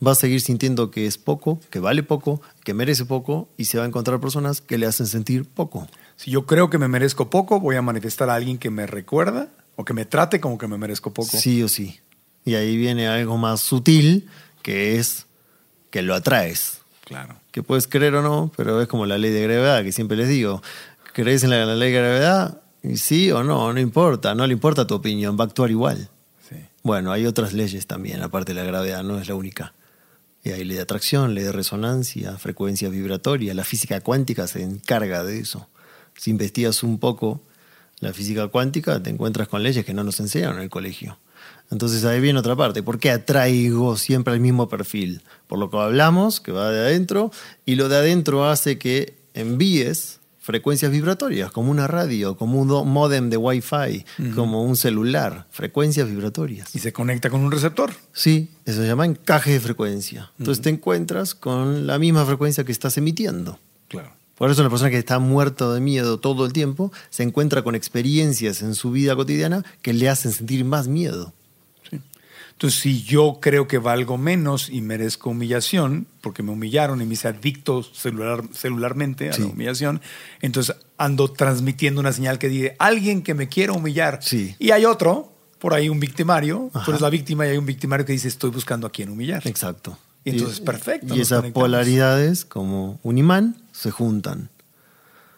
[0.05, 3.77] va a seguir sintiendo que es poco, que vale poco, que merece poco y se
[3.77, 5.87] va a encontrar personas que le hacen sentir poco.
[6.15, 9.49] Si yo creo que me merezco poco, voy a manifestar a alguien que me recuerda
[9.75, 11.37] o que me trate como que me merezco poco.
[11.37, 11.99] Sí o sí.
[12.49, 14.27] Y ahí viene algo más sutil,
[14.63, 15.27] que es
[15.91, 16.81] que lo atraes.
[17.05, 17.35] Claro.
[17.51, 20.29] Que puedes creer o no, pero es como la ley de gravedad, que siempre les
[20.29, 20.63] digo.
[21.13, 22.59] ¿Crees en la, la ley de gravedad?
[22.81, 24.33] Y sí o no, no importa.
[24.33, 26.09] No le importa tu opinión, va a actuar igual.
[26.49, 26.55] Sí.
[26.81, 29.75] Bueno, hay otras leyes también, aparte de la gravedad, no es la única.
[30.43, 33.53] Y hay ley de atracción, ley de resonancia, frecuencia vibratoria.
[33.53, 35.67] La física cuántica se encarga de eso.
[36.17, 37.43] Si investigas un poco
[37.99, 41.19] la física cuántica, te encuentras con leyes que no nos enseñaron en el colegio.
[41.71, 42.83] Entonces ahí viene otra parte.
[42.83, 45.21] ¿Por qué atraigo siempre al mismo perfil?
[45.47, 47.31] Por lo que hablamos, que va de adentro,
[47.65, 53.29] y lo de adentro hace que envíes frecuencias vibratorias, como una radio, como un módem
[53.29, 54.03] de Wi-Fi,
[54.33, 56.75] como un celular, frecuencias vibratorias.
[56.75, 57.93] Y se conecta con un receptor.
[58.13, 60.31] Sí, eso se llama encaje de frecuencia.
[60.39, 63.59] Entonces te encuentras con la misma frecuencia que estás emitiendo.
[63.89, 64.11] Claro.
[64.33, 67.75] Por eso la persona que está muerto de miedo todo el tiempo se encuentra con
[67.75, 71.33] experiencias en su vida cotidiana que le hacen sentir más miedo.
[72.59, 77.13] Entonces, si yo creo que valgo menos y merezco humillación, porque me humillaron y me
[77.13, 79.43] hice adicto celular, celularmente a Sí.
[79.43, 80.01] la humillación,
[80.41, 84.19] entonces ando transmitiendo una señal que dice, alguien que me quiera humillar.
[84.21, 84.57] Sí.
[84.59, 86.83] Y hay otro por ahí un victimario, Ajá.
[86.83, 89.47] tú eres la víctima y hay un victimario que dice estoy buscando a quien humillar.
[89.47, 89.97] Exacto.
[90.25, 94.49] Y entonces, perfecto, Y esas polaridades, como un imán, se juntan.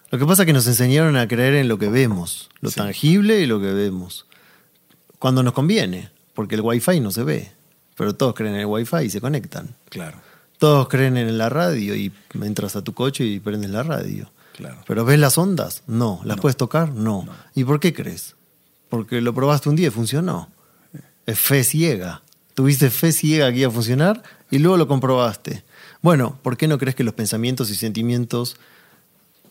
[0.10, 2.78] Lo que pasa es que nos enseñaron a creer en lo que vemos, lo Sí.
[2.78, 4.26] tangible y lo que vemos.
[5.20, 7.52] Cuando nos conviene, porque el wifi no se ve,
[7.96, 9.76] pero todos creen en el wifi y se conectan.
[9.89, 10.17] Claro,
[10.58, 14.30] Todos creen en la radio y entras a tu coche y prendes la radio.
[14.56, 14.78] claro.
[14.86, 15.82] ¿Pero ves las ondas?
[15.88, 16.22] No.
[16.24, 16.41] ¿Las No.
[16.41, 16.91] puedes tocar?
[16.94, 17.28] No.
[17.56, 18.36] ¿Y por qué crees?
[18.89, 20.50] Porque lo probaste un día y funcionó.
[21.26, 22.22] Es fe ciega.
[22.54, 25.63] Tuviste fe ciega que iba a funcionar y luego lo comprobaste.
[26.02, 28.58] Bueno, ¿por qué no crees que los pensamientos y sentimientos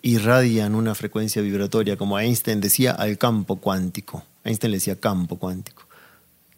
[0.03, 4.25] irradian una frecuencia vibratoria, como Einstein decía, al campo cuántico?
[4.45, 5.83] Einstein le decía campo cuántico,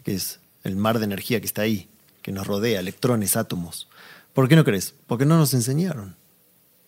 [0.04, 1.88] que es el mar de energía que está ahí,
[2.22, 3.88] que nos rodea, electrones, átomos.
[4.32, 4.94] ¿Por qué no crees?
[5.06, 6.16] Porque no nos enseñaron.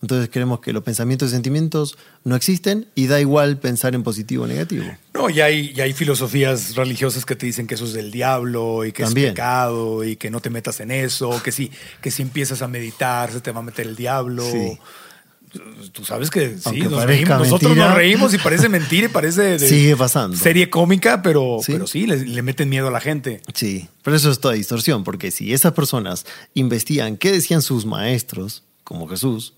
[0.01, 4.43] Entonces creemos que los pensamientos y sentimientos no existen y da igual pensar en positivo
[4.43, 4.85] o negativo.
[5.13, 8.85] No, y hay, y hay filosofías religiosas que te dicen que eso es del diablo
[8.85, 9.27] y que También.
[9.27, 12.67] es pecado y que no te metas en eso, que si, que si empiezas a
[12.67, 14.43] meditar se te va a meter el diablo.
[14.43, 14.77] Sí.
[15.91, 19.95] Tú sabes que sí, nos reímos, nosotros nos reímos y parece mentira y parece Sigue
[19.95, 20.35] pasando.
[20.37, 21.71] serie cómica, pero Sí.
[21.71, 23.41] pero sí, le, le meten miedo a la gente.
[23.53, 28.63] Sí, pero eso es toda distorsión, porque si esas personas investigan qué decían sus maestros,
[28.83, 29.53] como Jesús,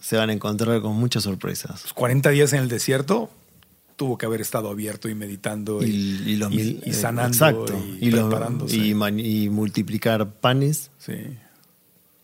[0.00, 1.82] se van a encontrar con muchas sorpresas.
[1.82, 3.30] Los 40 días en el desierto
[3.96, 7.28] tuvo que haber estado abierto y meditando y, Y, y los y- mil- y sanando
[7.36, 7.78] exacto.
[8.00, 10.90] y, los- y multiplicar panes.
[10.98, 11.12] Sí.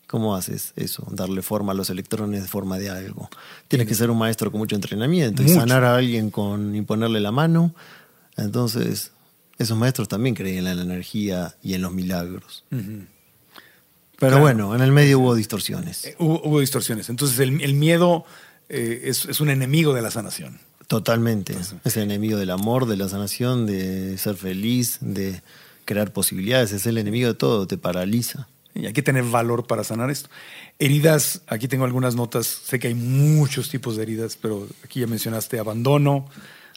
[0.07, 1.05] ¿Cómo haces eso?
[1.11, 3.29] Darle forma a los electrones de forma de algo.
[3.67, 7.31] Tienes que ser un maestro con mucho entrenamiento y sanar a alguien con imponerle la
[7.33, 7.75] mano.
[8.37, 9.11] Entonces,
[9.57, 12.63] esos maestros también creían en la energía y en los milagros.
[12.69, 13.07] Pero
[14.17, 14.39] Claro.
[14.39, 16.05] bueno, en el medio hubo distorsiones.
[16.05, 17.09] Eh, Hubo, hubo distorsiones.
[17.09, 18.25] Entonces el, el miedo
[18.69, 20.59] eh, es, es un enemigo de la sanación.
[20.87, 21.53] Totalmente.
[21.83, 25.41] Es el enemigo del amor, de la sanación, de ser feliz, de
[25.85, 26.71] crear posibilidades.
[26.71, 28.47] Es el enemigo de todo, te paraliza.
[28.77, 30.29] Y hay que tener valor para sanar esto.
[30.79, 32.45] Heridas, aquí tengo algunas notas.
[32.45, 36.27] Sé que hay muchos tipos de heridas, pero aquí ya mencionaste abandono,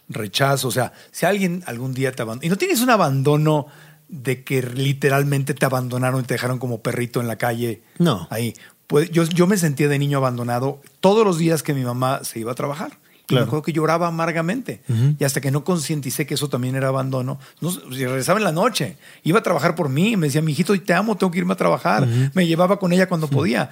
[0.09, 0.69] rechazo.
[0.69, 2.47] O sea, si alguien algún día te abandona.
[2.47, 3.67] Y no tienes un abandono
[4.09, 7.83] de que literalmente te abandonaron y te dejaron como perrito en la calle.
[7.99, 8.27] No.
[8.31, 8.55] Ahí.
[8.87, 12.41] Pues yo, yo me sentía de niño abandonado todos los días que mi mamá se
[12.41, 12.99] iba a trabajar.
[13.31, 13.45] Claro.
[13.45, 14.83] me acuerdo que lloraba amargamente.
[14.89, 15.17] Ujú.
[15.19, 18.53] Y hasta que no concienticé que eso también era abandono, no, si regresaba en la
[18.53, 21.53] noche, iba a trabajar por mí, me decía, mi hijito, te amo, tengo que irme
[21.53, 22.07] a trabajar.
[22.35, 23.71] Me llevaba con ella cuando podía.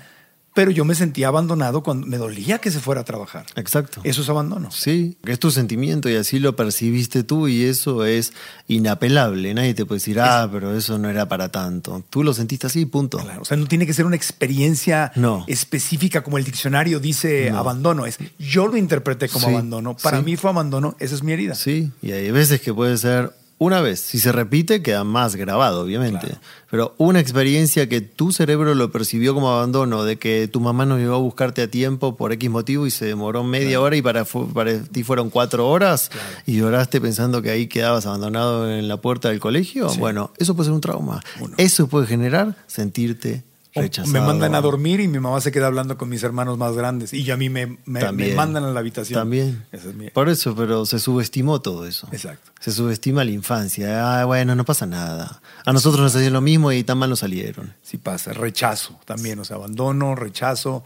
[0.59, 3.47] Pero yo me sentía abandonado cuando me dolía que se fuera a trabajar.
[3.55, 4.01] Exacto.
[4.03, 4.73] Eso es abandono.
[4.73, 8.33] Sí, es tu sentimiento y así lo percibiste tú y eso es
[8.67, 9.55] inapelable.
[9.55, 12.03] Nadie te puede decir, ah, pero eso no era para tanto.
[12.11, 13.19] Tú lo sentiste así, punto.
[13.19, 15.45] Claro, o sea, no tiene que ser una experiencia No.
[15.47, 17.59] específica como el diccionario dice No.
[17.59, 18.05] abandono.
[18.05, 19.97] Es, yo lo interpreté como Sí, abandono.
[19.97, 20.25] Para sí.
[20.25, 20.97] mí fue abandono.
[20.99, 21.55] Esa es mi herida.
[21.55, 24.01] Sí, y hay veces que puede ser una vez.
[24.01, 26.27] Si se repite, queda más grabado, obviamente.
[26.27, 26.41] Claro.
[26.71, 30.97] Pero una experiencia que tu cerebro lo percibió como abandono, de que tu mamá no
[30.99, 34.25] llegó a buscarte a tiempo por X motivo y se demoró media hora y para,
[34.25, 36.11] para ti fueron cuatro horas
[36.47, 39.99] y lloraste pensando que ahí quedabas abandonado en la puerta del colegio, Sí.
[39.99, 41.23] bueno, eso puede ser un trauma.
[41.41, 41.55] Uno.
[41.57, 43.43] Eso puede generar sentirte
[43.83, 44.13] rechazado.
[44.13, 47.13] me mandan a dormir y mi mamá se queda hablando con mis hermanos más grandes.
[47.13, 49.19] Y a mí me, me- mandan a la habitación.
[49.21, 49.65] También.
[49.73, 52.09] Esa es mi- Por eso, pero se subestimó todo eso.
[52.13, 52.51] Exacto.
[52.61, 54.21] Se subestima la infancia.
[54.21, 55.41] Ah, bueno, no pasa nada.
[55.65, 57.75] A nosotros nos hacían lo mismo y tan mal nos salieron.
[57.83, 58.33] Sí pasa.
[58.33, 59.39] Rechazo también.
[59.39, 60.85] O sea, abandono, rechazo.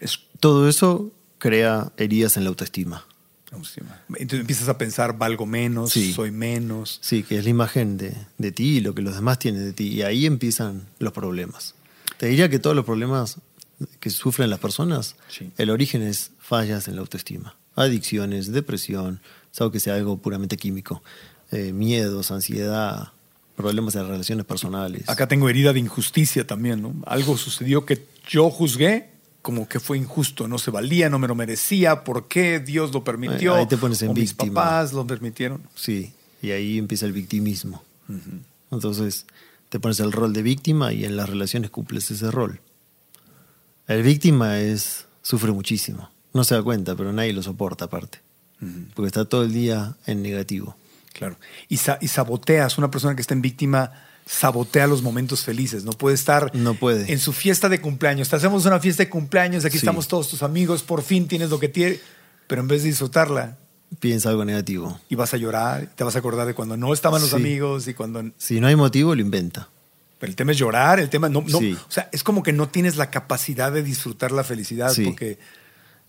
[0.00, 3.04] Es Todo eso crea heridas en la autoestima.
[4.16, 6.12] Entonces empiezas a pensar, valgo menos, Sí.
[6.14, 6.98] soy menos.
[7.02, 9.72] Sí, que es la imagen de, de ti y lo que los demás tienen de
[9.74, 9.88] ti.
[9.88, 11.74] Y ahí empiezan los problemas.
[12.22, 13.38] Te diría que todos los problemas
[13.98, 15.50] que sufren las personas, Sí.
[15.58, 17.56] el origen es fallas en la autoestima.
[17.74, 21.02] Adicciones, depresión, salvo que sea algo puramente químico.
[21.50, 23.08] Eh, miedos, ansiedad,
[23.56, 25.08] problemas de relaciones personales.
[25.08, 26.94] Acá tengo herida de injusticia también, ¿no?
[27.06, 29.10] Algo sucedió que yo juzgué
[29.42, 33.02] como que fue injusto, no se valía, no me lo merecía, ¿por qué Dios lo
[33.02, 33.56] permitió?
[33.56, 34.62] Ahí te pones en o mis víctima.
[34.62, 35.60] papás lo permitieron.
[35.74, 37.82] Sí, y ahí empieza el victimismo.
[38.70, 39.26] Entonces
[39.72, 42.60] te pones el rol de víctima y en las relaciones cumples ese rol.
[43.88, 46.10] El víctima es sufre muchísimo.
[46.34, 48.20] No se da cuenta, pero nadie lo soporta aparte.
[48.94, 50.76] Porque está todo el día en negativo.
[51.14, 51.38] Claro.
[51.70, 53.92] Y, sa- y saboteas, una persona que está en víctima
[54.26, 57.10] sabotea los momentos felices, no puede estar No puede.
[57.10, 58.28] en su fiesta de cumpleaños.
[58.28, 59.78] Te hacemos una fiesta de cumpleaños, aquí Sí.
[59.78, 62.00] estamos todos tus amigos, por fin tienes lo que tienes,
[62.46, 63.56] pero en vez de disfrutarla,
[64.00, 64.98] Piensa algo negativo.
[65.08, 67.36] y vas a llorar, te vas a acordar de cuando no estaban los Sí.
[67.36, 68.22] amigos y cuando...
[68.38, 69.68] Si no hay motivo, lo inventa.
[70.18, 71.72] Pero el tema es llorar, el tema no, no Sí.
[71.74, 75.04] o sea, es como que no tienes la capacidad de disfrutar la felicidad Sí.
[75.04, 75.38] porque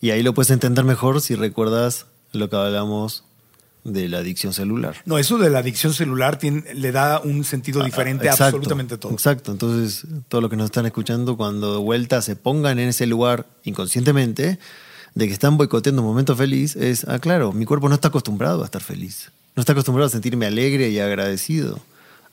[0.02, 3.24] Y ahí lo puedes entender mejor si recuerdas lo que hablamos
[3.86, 4.96] de la adicción celular.
[5.06, 8.58] No, eso de la adicción celular tiene, le da un sentido diferente a Ah, Exacto,
[8.58, 9.12] absolutamente todo.
[9.12, 13.06] Exacto, entonces todos los que nos están escuchando cuando de vuelta se pongan en ese
[13.08, 14.58] lugar inconscientemente
[15.15, 18.62] de que están boicoteando un momento feliz, es, ah, claro, mi cuerpo no está acostumbrado
[18.62, 21.80] a estar feliz, no está acostumbrado a sentirme alegre y agradecido.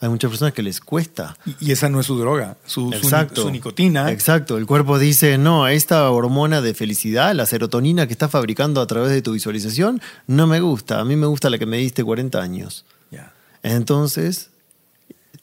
[0.02, 1.36] Hay muchas personas que les cuesta.
[1.60, 3.42] Y, esa no es su droga, su, su- Exacto.
[3.42, 4.10] su nicotina.
[4.10, 4.56] Exacto.
[4.56, 9.10] El cuerpo dice, no, esta hormona de felicidad, la serotonina que estás fabricando a través
[9.10, 11.00] de tu visualización, no me gusta.
[11.00, 12.86] A mí me gusta la que me diste 40 años.
[13.10, 13.34] Ya.
[13.62, 14.48] Entonces,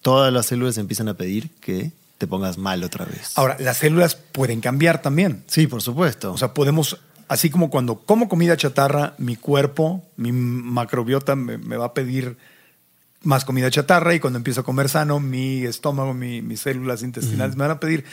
[0.02, 3.34] todas las células empiezan a pedir que te pongas mal otra vez.
[3.36, 5.44] Ahora, las células pueden cambiar también.
[5.46, 6.34] sí, por supuesto.
[6.34, 6.98] O sea, podemos,
[7.28, 12.38] así como cuando como comida chatarra, mi cuerpo, mi macrobiota me, me va a pedir
[13.24, 17.56] más comida chatarra y cuando empiezo a comer sano, mi estómago, mi- mis células intestinales
[17.56, 18.06] me van a pedir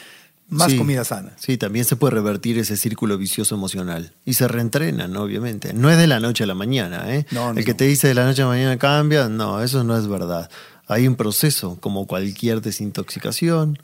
[0.49, 0.79] más Sí.
[0.79, 1.33] comida sana.
[1.39, 4.13] Sí, también se puede revertir ese círculo vicioso emocional.
[4.25, 5.73] Y se reentrenan, obviamente.
[5.73, 7.27] No es de la noche a la mañana, ¿eh?
[7.31, 7.77] No, no, El que no.
[7.79, 10.51] te dice de la noche a la mañana cambia, no, eso no es verdad.
[10.87, 13.79] Hay un proceso, como cualquier desintoxicación,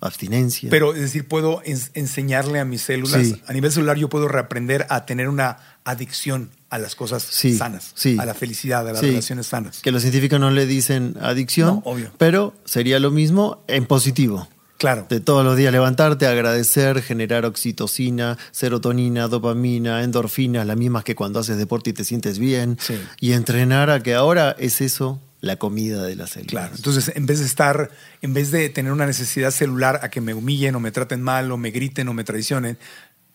[0.00, 0.68] abstinencia.
[0.70, 3.42] Pero, es decir, puedo ens- enseñarle a mis células, Sí.
[3.46, 7.92] a nivel celular, yo puedo reaprender a tener una adicción a las cosas Sí, sanas,
[7.94, 8.16] sí.
[8.20, 9.80] a la felicidad, a las relaciones sanas.
[9.80, 12.10] Que los científicos no le dicen adicción, No, obvio.
[12.18, 14.48] pero sería lo mismo en positivo.
[14.78, 15.06] Claro.
[15.08, 21.40] De todos los días levantarte, agradecer, generar oxitocina, serotonina, dopamina, endorfinas, las mismas que cuando
[21.40, 22.76] haces deporte y te sientes bien.
[23.18, 26.50] Y entrenar a que ahora es eso la comida de las células.
[26.50, 27.90] Claro, entonces en vez de estar,
[28.22, 31.50] en vez de tener una necesidad celular a que me humillen o me traten mal
[31.52, 32.78] o me griten o me traicionen,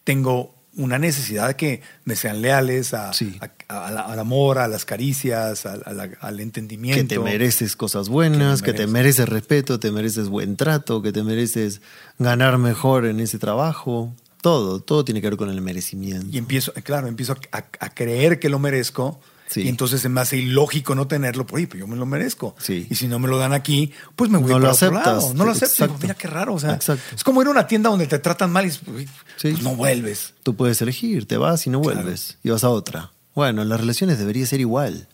[0.03, 3.37] tengo una necesidad de que me sean leales a- Sí.
[3.67, 7.07] a- a la- al amor, a las caricias, al, la- al que entendimiento.
[7.15, 11.23] te mereces cosas buenas, Que que, te mereces respeto, te mereces buen trato, que te
[11.23, 11.81] mereces
[12.19, 14.15] ganar mejor en ese trabajo.
[14.41, 16.27] Todo, todo tiene que ver con el merecimiento.
[16.31, 19.19] Y empiezo, claro, empiezo a creer que lo merezco.
[19.51, 19.63] Sí.
[19.63, 21.45] Y entonces se me hace ilógico no tenerlo.
[21.51, 22.55] Oye, pues yo me lo merezco.
[22.57, 22.87] Sí.
[22.89, 25.05] Y si no me lo dan aquí, pues me voy No para lo otro aceptas.
[25.23, 25.33] lado.
[25.33, 25.87] No lo acepto.
[25.87, 26.53] Digo, mira qué raro.
[26.53, 27.03] O sea, Exacto.
[27.15, 29.51] es como ir a una tienda donde te tratan mal y dices, "Uy, Sí.
[29.51, 30.33] pues no vuelves.
[30.43, 31.97] Tú puedes elegir, te vas y no Claro.
[32.01, 33.11] vuelves, y vas a otra.
[33.35, 35.07] Bueno, en las relaciones debería ser igual.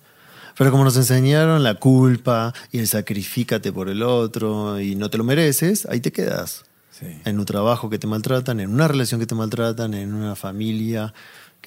[0.56, 5.18] Pero como nos enseñaron la culpa y el sacrificate por el otro y no te
[5.18, 6.64] lo mereces, ahí te quedas.
[6.92, 7.06] Sí.
[7.26, 11.14] En un trabajo que te maltratan, en una relación que te maltratan, en una familia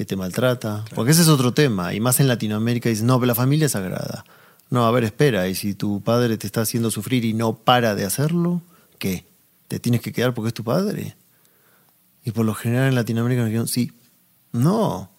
[0.01, 0.87] que te maltrata.
[0.95, 1.93] Porque ese es otro tema.
[1.93, 4.25] Y más en Latinoamérica dicen, no, pero la familia es sagrada.
[4.71, 5.47] No, a ver, espera.
[5.47, 8.63] Y si tu padre te está haciendo sufrir y no para de hacerlo,
[8.99, 9.27] ¿qué?
[9.69, 11.17] ¿Te tienes que quedar porque es tu padre?
[12.25, 13.93] Y por lo general en Latinoamérica nos dijeron, sí,
[14.53, 15.11] no,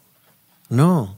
[0.70, 1.16] no.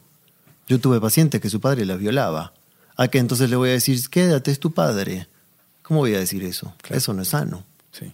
[0.67, 2.51] Yo tuve pacientes que su padre las violaba.
[2.97, 5.29] ¿A qué entonces le voy a decir, quédate, es tu padre?
[5.83, 6.73] ¿Cómo voy a decir eso?
[6.81, 6.97] Claro.
[6.97, 7.63] Eso no es sano.
[7.93, 8.11] Sí.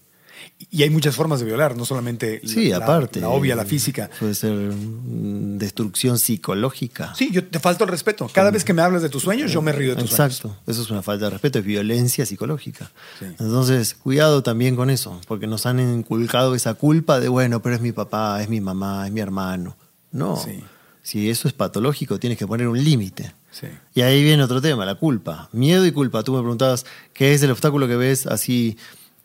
[0.72, 3.20] Y hay muchas formas de violar, no solamente la- Sí, la, aparte.
[3.22, 4.10] la obvia, la física.
[4.20, 7.14] Puede ser mm, destrucción psicológica.
[7.16, 8.30] Sí, yo te falto el respeto.
[8.34, 10.82] Cada vez que me hablas de tus sueños, yo me río de tus Exacto, eso
[10.82, 12.92] es una falta de respeto, es violencia psicológica.
[13.20, 13.26] Sí.
[13.26, 17.82] Entonces, cuidado también con eso, porque nos han inculcado esa culpa de, bueno, pero es
[17.82, 19.76] mi papá, es mi mamá, es mi hermano.
[20.12, 20.64] No, Sí.
[21.04, 23.34] si eso es patológico, tienes que poner un límite.
[23.52, 23.68] Sí.
[23.96, 25.50] Y ahí viene otro tema, la culpa.
[25.52, 26.22] Miedo y culpa.
[26.24, 28.78] Tú me preguntabas, ¿qué es el obstáculo que ves así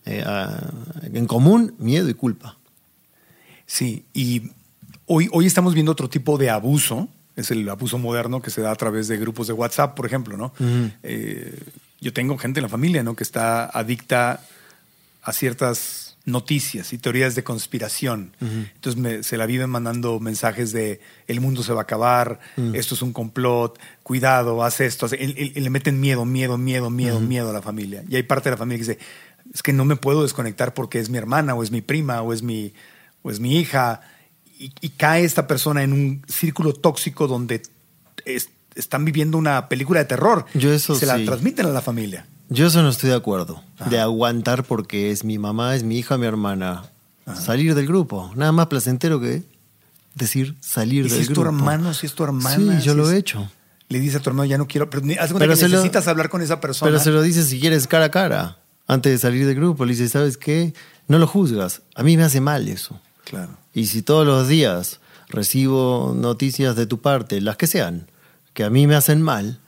[0.04, 0.70] eh, a-
[1.12, 1.74] en común?
[1.78, 2.56] Miedo y culpa.
[3.66, 4.50] Sí, y
[5.06, 7.08] hoy, hoy estamos viendo otro tipo de abuso.
[7.36, 10.36] Es el abuso moderno que se da a través de grupos de WhatsApp, por ejemplo,
[10.36, 10.52] ¿no?
[11.02, 11.58] Eh,
[12.00, 13.16] yo tengo gente en la familia, ¿no?
[13.16, 14.40] Que está adicta
[15.22, 18.32] a ciertas noticias y teorías de conspiración.
[18.40, 22.40] Entonces me- se la viven mandando mensajes de el mundo se va a acabar,
[22.74, 25.06] esto es un complot, cuidado, haz esto.
[25.06, 28.04] haz- y- y- y le meten miedo, miedo, miedo, miedo, miedo a la familia.
[28.08, 29.04] Y hay parte de la familia que dice,
[29.54, 32.32] es que no me puedo desconectar porque es mi hermana o es mi prima o
[32.34, 32.74] es mi,
[33.22, 34.00] o es mi hija.
[34.58, 37.62] Y, y cae esta persona en un círculo tóxico donde
[38.26, 40.44] es- están viviendo una película de terror.
[40.54, 41.24] Yo eso se la sí.
[41.24, 42.26] transmiten a la familia.
[42.50, 43.62] Yo eso no estoy de acuerdo.
[43.78, 43.88] Ajá.
[43.88, 46.84] De aguantar porque es mi mamá, es mi hija, mi hermana.
[47.34, 48.30] Salir del grupo.
[48.36, 49.42] Nada más placentero que
[50.14, 51.56] decir salir Y si del es tu grupo.
[51.56, 52.54] hermano, si es tu hermana.
[52.56, 53.50] Sí, yo si lo es- he hecho.
[53.88, 54.90] Le dice a tu hermano, ya no quiero.
[54.90, 56.90] Pero haz Pero que lo- necesitas hablar con esa persona.
[56.90, 58.58] Pero se lo dices si quieres cara a cara.
[58.86, 60.74] Antes de salir del grupo, le dices, ¿sabes qué?
[61.08, 61.82] No lo juzgas.
[61.94, 63.00] A mí me hace mal eso.
[63.24, 63.56] Claro.
[63.72, 68.10] Y si todos los días recibo noticias de tu parte, las que sean,
[68.52, 69.60] que a mí me hacen mal,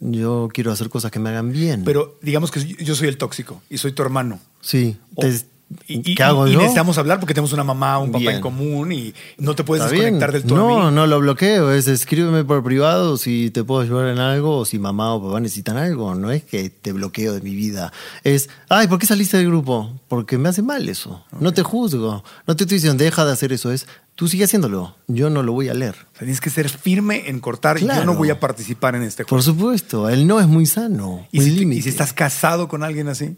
[0.00, 1.84] yo quiero hacer cosas que me hagan bien.
[1.84, 4.40] Pero digamos que yo soy el tóxico y soy tu hermano.
[4.60, 4.96] sí.
[5.14, 5.53] O- te-
[5.86, 6.58] y, y- ¿Qué hago y yo?
[6.58, 8.34] necesitamos hablar porque tenemos una mamá, un papá Bien.
[8.36, 10.56] en común y no te puedes desconectar del todo.
[10.58, 11.72] No, no lo bloqueo.
[11.72, 15.40] Es escríbeme por privado si te puedo ayudar en algo o si mamá o papá
[15.40, 16.14] necesitan algo.
[16.14, 17.92] No es que te bloqueo de mi vida.
[18.22, 19.92] Es, ay, ¿por qué saliste del grupo?
[20.08, 21.24] Porque me hace mal eso.
[21.38, 22.24] No te juzgo.
[22.46, 23.70] No te estoy diciendo, deja de hacer eso.
[23.72, 25.96] Es, Tú sigue haciéndolo, yo no lo voy a leer.
[26.16, 27.78] Tienes que ser firme en cortar.
[27.80, 28.04] Yo Claro.
[28.04, 29.30] no voy a participar en este juego.
[29.30, 31.26] Por supuesto, el no es muy sano.
[31.32, 33.36] ¿Y muy si, y si estás casado con alguien así?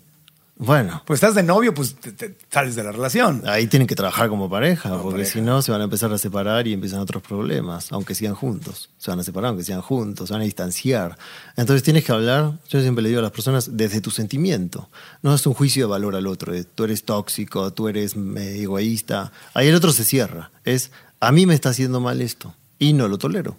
[0.59, 3.43] Bueno, Pues estás de novio, pues te- te sales de la relación.
[3.47, 5.33] ahí tienen que trabajar como pareja, Como porque pareja.
[5.35, 8.89] si no se van a empezar a separar y empiezan otros problemas, aunque sigan juntos.
[8.97, 11.19] Se van a separar aunque sigan juntos, se van a distanciar.
[11.57, 14.89] Entonces tienes que hablar, yo siempre le digo a las personas, desde tu sentimiento.
[15.21, 19.33] No es un juicio de valor al otro, de tú eres tóxico, tú eres egoísta.
[19.53, 20.53] Ahí el otro se cierra.
[20.65, 20.91] Es,
[21.21, 23.59] a mí me está haciendo mal esto y no lo tolero.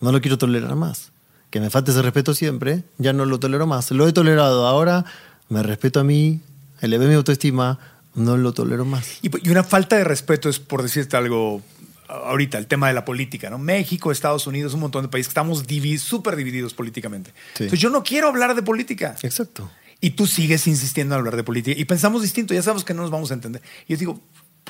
[0.00, 1.12] No lo quiero tolerar más.
[1.50, 3.90] Que me falte ese respeto siempre, ya no lo tolero más.
[3.90, 5.04] Lo he tolerado, ahora
[5.48, 6.40] me respeto a mí,
[6.80, 7.78] elevé mi autoestima,
[8.14, 9.18] no lo tolero más.
[9.22, 11.62] Y, y una falta de respeto es, por decirte algo,
[12.08, 13.58] ahorita, el tema de la política, ¿no?
[13.58, 17.30] México, Estados Unidos, un montón de países que estamos divi- súper divididos políticamente.
[17.54, 17.64] Sí.
[17.64, 19.16] Entonces yo no quiero hablar de política.
[19.22, 19.70] Exacto.
[20.00, 21.80] Y tú sigues insistiendo en hablar de política.
[21.80, 23.62] Y pensamos distinto, ya sabemos que no nos vamos a entender.
[23.86, 24.20] Y yo digo,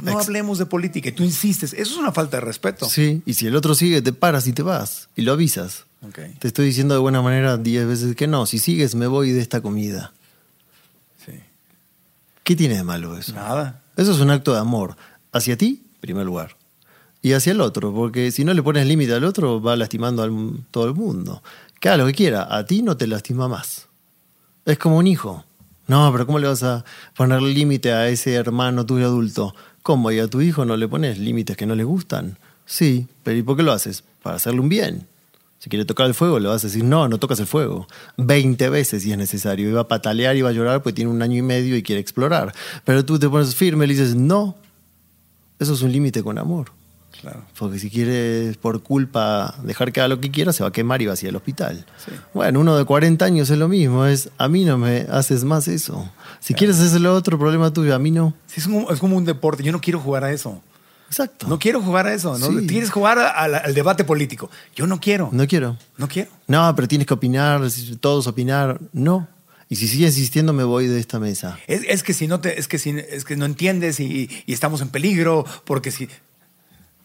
[0.02, 1.08] no hablemos de política.
[1.08, 1.72] Y tú insistes.
[1.72, 2.88] Eso es una falta de respeto.
[2.88, 5.08] Sí, y si el otro sigue, te paras y te vas.
[5.16, 5.84] Y lo avisas.
[6.02, 6.18] Ok.
[6.38, 8.44] Te estoy diciendo de buena manera diez veces que no.
[8.44, 10.12] Si sigues, me voy de esta comida.
[12.42, 13.34] ¿Qué tiene de malo eso?
[13.34, 13.82] Nada.
[13.96, 14.96] Eso es un acto de amor.
[15.32, 16.56] Hacia ti, en primer lugar.
[17.22, 20.28] Y hacia el otro, porque si no le pones límite al otro, va lastimando a
[20.72, 21.42] todo el mundo.
[21.78, 23.86] Que haga lo que quiera, a ti no te lastima más.
[24.64, 25.44] Es como un hijo.
[25.86, 26.84] No, pero ¿cómo le vas a
[27.16, 29.54] poner límite a ese hermano tuyo adulto?
[29.82, 30.10] ¿Cómo?
[30.10, 32.38] ¿Y a tu hijo no le pones límites que no le gustan?
[32.66, 34.04] Sí, pero ¿y por qué lo haces?
[34.22, 35.06] Para hacerle un bien.
[35.62, 37.86] Si quiere tocar el fuego, le vas a decir, no, no tocas el fuego.
[38.16, 39.68] Veinte veces si es necesario.
[39.68, 41.84] Y va a patalear y va a llorar porque tiene un año y medio y
[41.84, 42.52] quiere explorar.
[42.84, 44.56] Pero tú te pones firme y le dices, no.
[45.60, 46.72] Eso es un límite con amor.
[47.20, 47.44] Claro.
[47.56, 51.00] Porque si quieres por culpa dejar que haga lo que quiera, se va a quemar
[51.00, 51.86] y va hacia el hospital.
[52.04, 52.10] Sí.
[52.34, 54.04] Bueno, uno de 40 años es lo mismo.
[54.04, 56.10] Es, a mí no me haces más eso.
[56.40, 58.34] Si quieres hacerlo otro problema tuyo, a mí no.
[58.48, 59.62] Sí, es, como, es como un deporte.
[59.62, 60.60] Yo no quiero jugar a eso.
[61.12, 61.46] Exacto.
[61.46, 62.38] No quiero jugar a eso.
[62.38, 62.48] ¿no?
[62.48, 62.66] Sí.
[62.66, 64.50] Quieres jugar al debate político.
[64.74, 65.28] Yo no quiero.
[65.30, 65.76] No quiero.
[65.98, 66.30] No quiero.
[66.46, 67.60] No, pero tienes que opinar,
[68.00, 68.80] todos opinar.
[68.94, 69.28] No.
[69.68, 71.58] Y si sigues insistiendo, me voy de esta mesa.
[71.66, 74.52] Es, es que si no te, es que si, es que no entiendes y, y
[74.54, 76.08] estamos en peligro, porque si.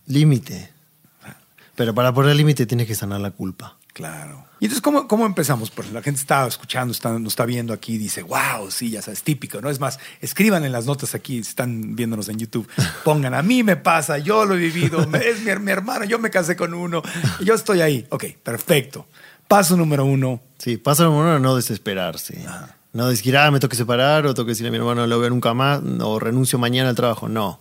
[0.05, 0.71] Límite.
[1.75, 3.76] Pero para poner límite tienes que sanar la culpa.
[3.97, 4.45] Claro.
[4.59, 5.71] Y entonces, ¿cómo, cómo empezamos?
[5.71, 9.23] Pues la gente está escuchando, está, nos está viendo aquí dice, wow, sí, ya sabes,
[9.23, 9.71] típico, ¿no?
[9.71, 12.67] Es más, escriban en las notas aquí, si están viéndonos en YouTube,
[13.03, 16.29] pongan, a mí me pasa, yo lo he vivido, es mi, mi hermano, yo me
[16.29, 17.01] casé con uno,
[17.43, 18.05] yo estoy ahí.
[18.11, 19.07] Ok, perfecto.
[19.47, 22.43] Paso número uno, Sí, pasa lo bueno no desesperarse.
[22.93, 25.29] No decir, ah, me toque separar o toque decirle a mi hermano no lo veo
[25.29, 27.29] nunca más o renuncio mañana al trabajo.
[27.29, 27.59] No.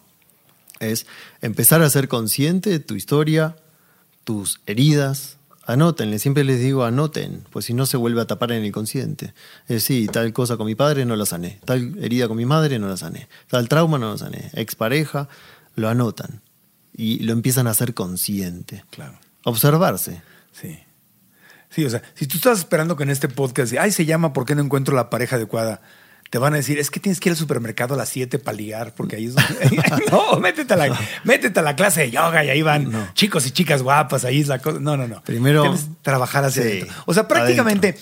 [0.80, 1.06] Es
[1.42, 3.56] empezar a ser consciente de tu historia,
[4.24, 5.36] tus heridas.
[5.66, 9.34] Anótenle, siempre les digo anoten, pues si no se vuelve a tapar en el consciente.
[9.66, 12.78] Es sí, tal cosa con mi padre no la sané, tal herida con mi madre
[12.78, 15.28] no la sané, tal trauma no la sané, expareja,
[15.74, 16.40] lo anotan
[16.96, 18.84] y lo empiezan a hacer consciente.
[18.90, 20.22] claro, Observarse.
[20.52, 20.78] sí.
[21.68, 24.46] Sí, o sea, si tú estás esperando que en este podcast, ay, se llama ¿Por
[24.46, 25.82] qué no encuentro la pareja adecuada?
[26.30, 28.56] Te van a decir, es que tienes que ir al supermercado a las 7 para
[28.56, 29.82] ligar, porque ahí es donde...
[30.10, 33.50] no, métete a, la, métete a la clase de yoga y ahí van chicos y
[33.52, 34.78] chicas guapas, ahí es la cosa.
[34.80, 35.22] No, no, no.
[35.22, 36.94] Primero- Tienes trabajar hacia Sí, adentro.
[37.06, 37.96] O sea, prácticamente,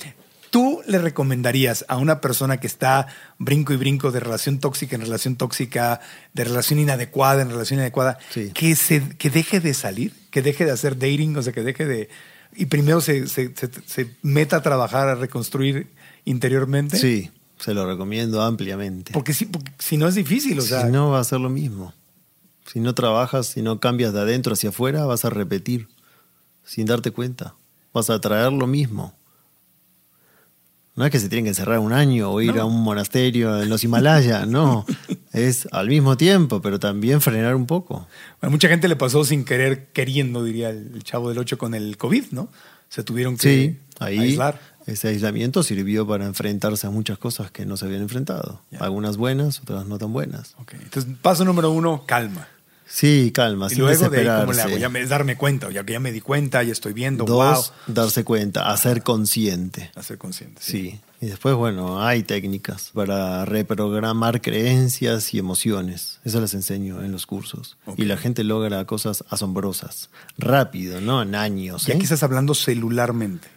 [0.51, 3.09] ¿tú le recomendarías a una persona que está
[3.39, 6.01] brinco y brinco de relación tóxica en relación tóxica,
[6.33, 8.51] de relación inadecuada en relación inadecuada, Sí.
[8.55, 11.85] que, se, que deje de salir, que deje de hacer dating, o sea, que deje
[11.85, 12.09] de...
[12.57, 15.89] Y primero se, se, se- se meta a trabajar, a reconstruir
[16.25, 16.97] interiormente?
[16.99, 19.13] Sí, se lo recomiendo ampliamente.
[19.13, 20.87] Porque, si, porque si no es difícil, o sea...
[20.87, 21.93] si no, va a ser lo mismo.
[22.67, 25.89] Si no trabajas, si no cambias de adentro hacia afuera, vas a repetir
[26.65, 27.55] sin darte cuenta.
[27.93, 29.15] Vas a traer lo mismo.
[30.97, 33.69] No es que se tienen que encerrar un año o ir a un monasterio en
[33.69, 34.87] los Himalayas, no.
[35.33, 38.07] Es al mismo tiempo, pero también frenar un poco.
[38.41, 41.75] A mucha gente le pasó sin querer, queriendo, diría el, el chavo del 8 con
[41.75, 42.49] el COVID, ¿no?
[42.89, 44.61] Se tuvieron que Sí, ahí aislar.
[44.87, 48.61] Ese aislamiento sirvió para enfrentarse a muchas cosas que no se habían enfrentado.
[48.79, 50.55] Algunas buenas, otras no tan buenas.
[50.59, 52.49] Ok, Entonces, paso número uno, calma.
[52.87, 54.77] Sí, calma, y sin luego de ahí, ¿cómo le hago?
[54.77, 57.95] Ya me, darme cuenta, ya que ya me di cuenta, ya estoy viendo, Dos, wow.
[57.95, 59.91] darse cuenta, hacer consciente.
[59.95, 60.61] Hacer consciente.
[60.63, 61.01] Sí.
[61.21, 66.21] Y después, bueno, hay técnicas para reprogramar creencias y emociones.
[66.25, 67.79] Eso les enseño en los cursos.
[67.97, 70.11] Y la gente logra cosas asombrosas.
[70.37, 71.23] Rápido, ¿no?
[71.23, 71.89] En años.
[71.89, 71.95] Y ¿eh?
[71.95, 73.49] aquí estás hablando celularmente.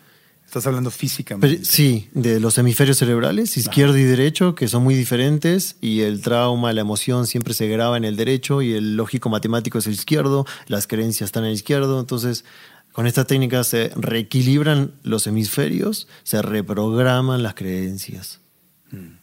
[0.48, 1.58] Estás hablando físicamente.
[1.58, 6.22] Pero- sí, de los hemisferios cerebrales, izquierdo y derecho, que son muy diferentes, y el
[6.22, 9.94] trauma, la emoción siempre se graba en el derecho, y el lógico matemático es el
[9.94, 12.46] izquierdo, las creencias están en el izquierdo, entonces
[12.94, 18.40] con esta técnica se reequilibran los hemisferios, se reprograman las creencias.
[18.90, 19.18] Mm.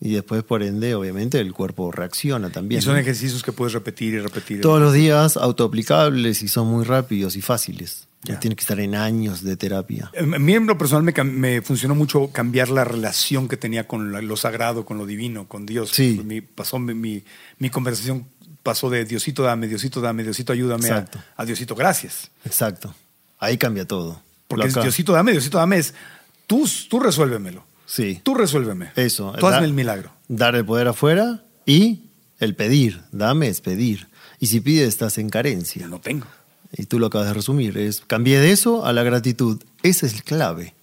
[0.00, 2.80] Y después, por ende, obviamente, el cuerpo reacciona también.
[2.80, 2.98] Y son ¿no?
[2.98, 4.60] ejercicios que puedes repetir y repetir.
[4.60, 8.08] Todos los días autoaplicables y son muy rápidos y fáciles.
[8.24, 8.34] Ya.
[8.34, 10.10] No tienes que estar en años de terapia.
[10.18, 14.26] A mí en lo personal me, me funcionó mucho cambiar la relación que tenía con
[14.26, 15.90] lo sagrado, con lo divino, con Dios.
[15.90, 16.20] Sí.
[16.24, 17.22] Mi, pasó mi, mi,
[17.58, 18.26] mi conversación
[18.62, 21.04] pasó de Diosito dame, Diosito dame, Diosito ayúdame a,
[21.36, 22.30] a Diosito gracias.
[22.46, 22.94] Exacto.
[23.38, 24.22] Ahí cambia todo.
[24.48, 25.92] Porque es Diosito dame, Diosito dame es
[26.46, 27.64] tú, tú resuélvemelo.
[27.86, 28.20] Sí.
[28.22, 28.92] Tú resuélveme.
[28.96, 29.32] Eso.
[29.38, 30.10] Tú hazme da- el milagro.
[30.28, 32.04] Dar el poder afuera y
[32.38, 33.02] el pedir.
[33.12, 34.08] Dame es pedir.
[34.40, 35.86] Y si pides, estás en carencia.
[35.86, 36.26] No tengo.
[36.76, 37.78] Y tú lo acabas de resumir.
[37.78, 39.62] Es cambié de eso a la gratitud.
[39.82, 40.74] Esa es clave.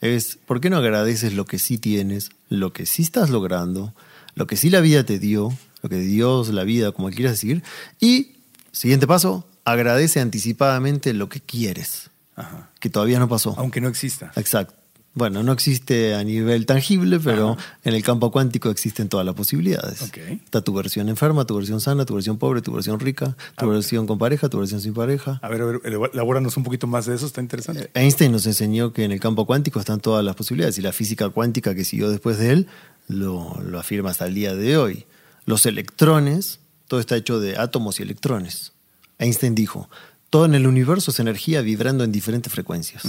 [0.00, 3.94] Es ¿por qué no agradeces lo que sí tienes, lo que sí estás logrando,
[4.34, 7.62] lo que sí la vida te dio, lo que Dios, la vida, como quieras decir?
[7.98, 8.36] Y,
[8.70, 12.70] siguiente paso, agradece anticipadamente lo que quieres, Ajá.
[12.78, 13.54] que todavía no pasó.
[13.58, 14.32] Aunque no exista.
[14.36, 14.77] Exacto.
[15.18, 20.00] Bueno, no existe a nivel tangible, pero en el campo cuántico existen todas las posibilidades.
[20.02, 20.18] Ok.
[20.44, 24.06] Está tu versión enferma, tu versión sana, tu versión pobre, tu versión rica, tu versión
[24.06, 25.40] con pareja, tu versión sin pareja.
[25.42, 25.80] A ver, a ver,
[26.12, 27.90] elabóranos un poquito más de eso, está interesante.
[27.94, 31.28] Einstein nos enseñó que en el campo cuántico están todas las posibilidades y la física
[31.30, 32.68] cuántica que siguió después de él
[33.08, 35.04] lo, lo afirma hasta el día de hoy.
[35.46, 38.72] Los electrones, todo está hecho de átomos y electrones.
[39.18, 39.90] Einstein dijo,
[40.30, 43.02] todo en el universo es energía vibrando en diferentes frecuencias.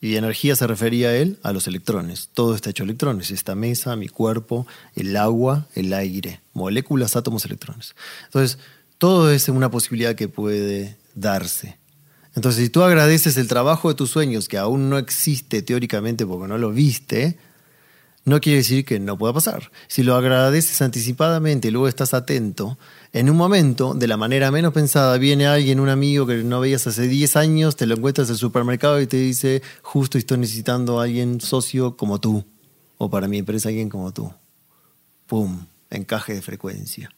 [0.00, 2.30] Y energía se refería a él a los electrones.
[2.32, 3.30] Todo está hecho de electrones.
[3.30, 7.96] Esta mesa, mi cuerpo, el agua, el aire, moléculas, átomos, electrones.
[8.26, 8.58] Entonces,
[8.98, 11.78] todo es una posibilidad que puede darse.
[12.34, 16.46] Entonces, si tú agradeces el trabajo de tus sueños, que aún no existe teóricamente porque
[16.46, 17.36] no lo viste,
[18.28, 19.70] no quiere decir que no pueda pasar.
[19.88, 22.78] Si lo agradeces anticipadamente y luego estás atento,
[23.12, 26.86] en un momento, de la manera menos pensada, viene alguien, un amigo que no veías
[26.86, 31.00] hace 10 años, te lo encuentras en el supermercado y te dice, justo estoy necesitando
[31.00, 32.44] a alguien socio como tú,
[32.98, 34.32] o para mi empresa alguien como tú.
[35.26, 35.66] ¡Pum!
[35.90, 37.10] Encaje de frecuencia.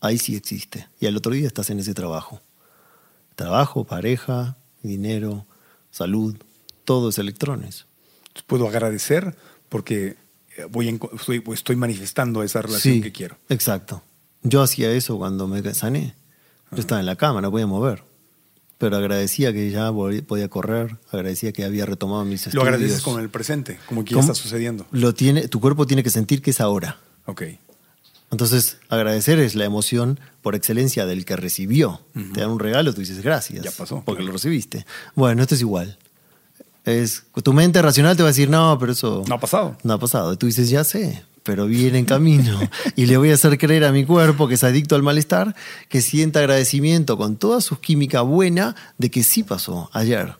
[0.00, 0.88] Ahí sí existe.
[1.00, 2.40] Y al otro día estás en ese trabajo.
[3.36, 5.46] Trabajo, pareja, dinero,
[5.90, 6.36] salud,
[6.84, 7.86] todo es electrones.
[8.46, 9.36] Puedo agradecer
[9.68, 10.16] porque
[10.70, 13.36] voy en- estoy, estoy manifestando esa relación Sí, que quiero.
[13.48, 14.02] Exacto.
[14.42, 16.14] Yo hacía eso cuando me sané.
[16.72, 18.02] Yo estaba en la cama, no podía mover.
[18.78, 22.54] Pero agradecía que ya podía correr, agradecía que había retomado mis estudios.
[22.56, 24.86] Lo agradeces con el presente, como que ya está sucediendo.
[24.90, 26.98] Lo tiene, tu cuerpo tiene que sentir que es ahora.
[27.24, 27.42] Ok.
[28.30, 32.00] Entonces, agradecer es la emoción por excelencia del que recibió.
[32.34, 33.62] Te dan un regalo, tú dices gracias.
[33.64, 34.26] Ya pasó, Porque claro.
[34.26, 34.84] lo recibiste.
[35.14, 35.96] Bueno, esto es igual.
[36.86, 39.76] Es, tu mente racional te va a decir, no, pero eso No ha pasado.
[39.82, 40.32] no ha pasado.
[40.32, 42.58] Y tú dices, ya sé, pero viene en camino.
[42.96, 45.54] y le voy a hacer creer a mi cuerpo, que es adicto al malestar,
[45.88, 50.34] que sienta agradecimiento con toda su química buena de que sí pasó ayer.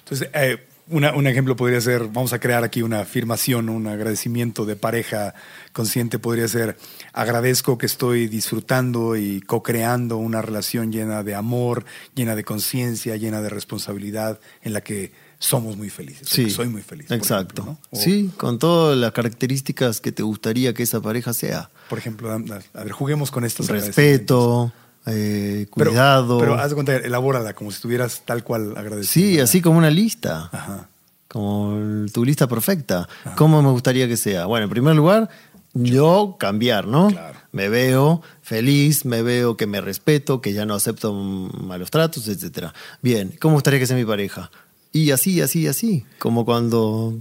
[0.00, 4.64] Entonces, eh, una- un ejemplo podría ser, vamos a crear aquí una afirmación, un agradecimiento
[4.64, 5.34] de pareja
[5.74, 6.78] consciente, podría ser,
[7.12, 13.42] agradezco que estoy disfrutando y co-creando una relación llena de amor, llena de conciencia, llena
[13.42, 16.28] de responsabilidad, en la que somos muy felices.
[16.28, 17.10] que soy muy feliz.
[17.10, 17.62] Exacto.
[17.62, 17.98] ejemplo, ¿no?
[17.98, 21.70] O, Sí, con todas las características que te gustaría que esa pareja sea.
[21.88, 22.38] Por ejemplo, a
[22.82, 24.72] ver, juguemos con estos agradecimientos.
[24.72, 24.72] Respeto,
[25.06, 26.38] eh, cuidado.
[26.38, 29.12] Pero, haz de cuenta, elabórala como si estuvieras tal cual agradecido.
[29.12, 30.50] sí, así como una lista.
[30.52, 30.88] Ajá.
[31.28, 33.06] Como tu lista perfecta.
[33.36, 34.46] ¿Cómo me gustaría que sea?
[34.46, 35.28] Bueno, en primer lugar,
[35.74, 37.08] yo cambiar, ¿no?
[37.08, 37.38] Claro.
[37.52, 42.68] Me veo feliz, me veo que me respeto, que ya no acepto malos tratos, etc.
[43.02, 44.50] Bien, ¿cómo gustaría que sea mi pareja?
[44.92, 46.04] Y así, así, así.
[46.18, 47.14] Como cuando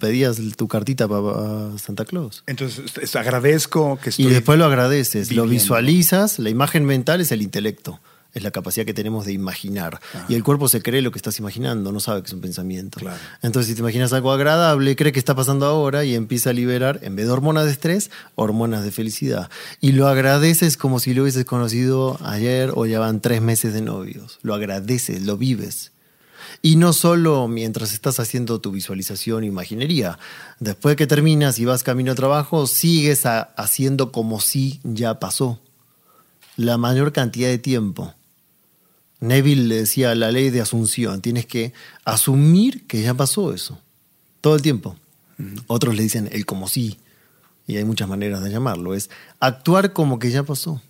[0.00, 2.42] pedías tu cartita para Santa Claus.
[2.46, 4.26] Entonces, es- agradezco que estoy.
[4.26, 8.00] Y después lo agradeces, lo visualizas, la imagen mental es el intelecto,
[8.34, 9.98] es la capacidad que tenemos de imaginar.
[10.28, 13.00] Y el cuerpo se cree lo que estás imaginando, no sabe que es un pensamiento.
[13.00, 13.16] Claro.
[13.40, 17.00] Entonces, si te imaginas algo agradable, cree que está pasando ahora y empieza a liberar,
[17.02, 19.48] en vez de hormonas de estrés, hormonas de felicidad.
[19.80, 23.80] Y lo agradeces como si lo hubieses conocido ayer o ya van tres meses de
[23.80, 24.38] novios.
[24.42, 25.92] Lo agradeces, lo vives.
[26.62, 30.18] Y no solo mientras estás haciendo tu visualización e imaginería.
[30.58, 35.60] Después que terminas y vas camino al trabajo, sigues a- haciendo como si ya pasó.
[36.56, 38.14] La mayor cantidad de tiempo.
[39.20, 41.20] Neville le decía la ley de asunción.
[41.20, 41.72] Tienes que
[42.04, 43.78] asumir que ya pasó eso.
[44.40, 44.96] Todo el tiempo.
[45.66, 46.98] Otros le dicen el como si.
[47.66, 48.94] Y hay muchas maneras de llamarlo.
[48.94, 50.80] Es actuar como que ya pasó.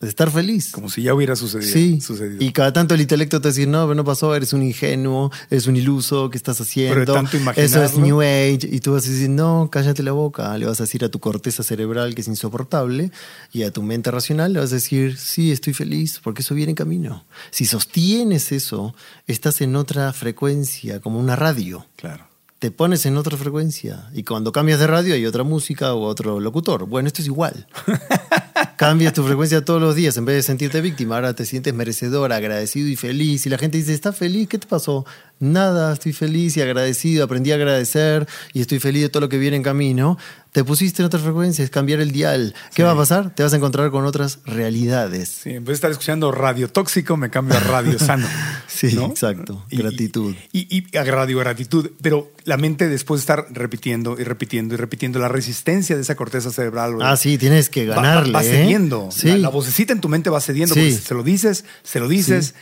[0.00, 0.72] De estar feliz.
[0.72, 1.72] Como si ya hubiera sucedido.
[1.72, 2.44] Sí, sucedido.
[2.44, 5.66] y cada tanto el intelecto te dice, no, pero no pasó, eres un ingenuo, eres
[5.66, 6.94] un iluso, ¿qué estás haciendo?
[6.94, 7.96] Pero tanto Eso es.
[7.96, 8.68] New Age.
[8.70, 10.56] Y tú vas a decir, no, cállate la boca.
[10.58, 13.10] Le vas a decir a tu corteza cerebral que es insoportable
[13.52, 16.70] y a tu mente racional le vas a decir, sí, estoy feliz, porque eso viene
[16.70, 17.24] en camino.
[17.50, 18.94] Si sostienes eso,
[19.26, 21.86] estás en otra frecuencia, como una radio.
[21.96, 22.33] Claro.
[22.64, 24.08] Te pones en otra frecuencia.
[24.14, 26.86] Y cuando cambias de radio hay otra música o otro locutor.
[26.86, 27.66] Bueno, esto es igual.
[28.78, 30.16] Cambias tu frecuencia todos los días.
[30.16, 33.44] En vez de sentirte víctima, ahora te sientes merecedor, agradecido y feliz.
[33.44, 34.48] Y la gente dice, ¿estás feliz?
[34.48, 35.04] ¿Qué te pasó?
[35.40, 37.24] Nada, estoy feliz y agradecido.
[37.24, 40.16] Aprendí a agradecer y estoy feliz de todo lo que viene en camino.
[40.52, 42.54] Te pusiste en otra frecuencia, es cambiar el dial.
[42.74, 43.34] ¿Qué va a pasar?
[43.34, 45.28] Te vas a encontrar con otras realidades.
[45.42, 48.26] Sí, en vez de estar escuchando radio tóxico, me cambio a radio sano.
[48.74, 49.06] Sí, ¿no?
[49.06, 49.64] exacto.
[49.70, 50.34] Y- Gratitud.
[50.52, 51.90] Y, y a radio gratitud.
[52.02, 56.16] Pero la mente, después de estar repitiendo y repitiendo y repitiendo, la resistencia de esa
[56.16, 56.94] corteza cerebral.
[57.00, 58.32] Ah, sí, tienes que ganarle.
[58.32, 58.48] Va, va ¿eh?
[58.50, 59.10] cediendo.
[59.12, 59.28] Sí.
[59.28, 60.74] La, la vocecita en tu mente va cediendo.
[60.74, 60.80] Sí.
[60.90, 62.54] porque se lo dices, se lo dices.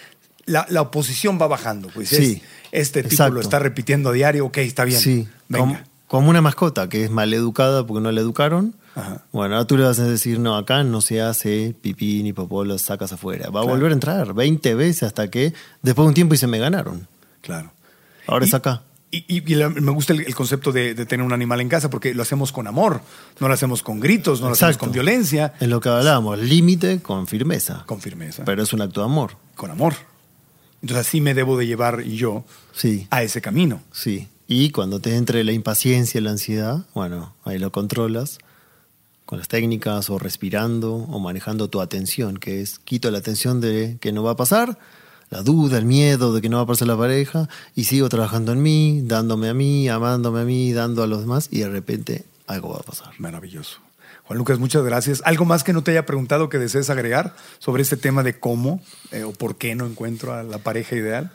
[0.45, 1.89] La, la oposición va bajando.
[1.95, 2.43] Pues Sí.
[2.43, 3.35] es- este tipo Exacto.
[3.35, 4.47] lo está repitiendo a diario.
[4.47, 4.99] Ok, está bien.
[5.01, 5.65] Sí, Venga.
[5.65, 8.75] como, como una mascota que es maleducada porque no la educaron.
[8.95, 9.23] Ajá.
[9.33, 12.65] Bueno, ahora tú le vas a decir, no, acá no se hace pipí ni popó,
[12.65, 13.49] lo sacas afuera.
[13.51, 16.47] Va a volver a entrar 20 veces hasta que después de un tiempo y se
[16.47, 17.07] me ganaron.
[17.41, 17.73] Claro.
[18.27, 18.83] Ahora Y- es acá.
[19.15, 21.69] Y, y- y la- me gusta el, el concepto de, de tener un animal en
[21.69, 23.03] casa porque lo hacemos con amor,
[23.41, 27.01] no lo hacemos con gritos, no lo hacemos con violencia, En lo que hablábamos, límite
[27.03, 27.85] con firmeza.
[27.87, 29.33] con firmeza, Pero es un acto de amor.
[29.55, 29.95] con amor.
[30.83, 33.81] Entonces así me debo de llevar yo Sí, a ese camino.
[33.93, 34.29] sí.
[34.49, 38.37] Y cuando te entre la impaciencia y la ansiedad, bueno, ahí lo controlas
[39.25, 43.97] con las técnicas o respirando o manejando tu atención, que es quito la atención de
[43.99, 44.79] que no va a pasar,
[45.31, 48.53] la duda, el miedo de que no va a pasar la pareja y sigo trabajando
[48.53, 52.25] en mí, dándome a mí, amándome a mí, dando a los demás y de repente
[52.47, 53.13] algo va a pasar.
[53.19, 53.79] Maravilloso.
[54.25, 55.23] Juan Lucas, muchas gracias.
[55.25, 58.81] ¿Algo más que no te haya preguntado que desees agregar sobre este tema de cómo
[59.11, 61.31] eh, o por qué no encuentro a la pareja ideal?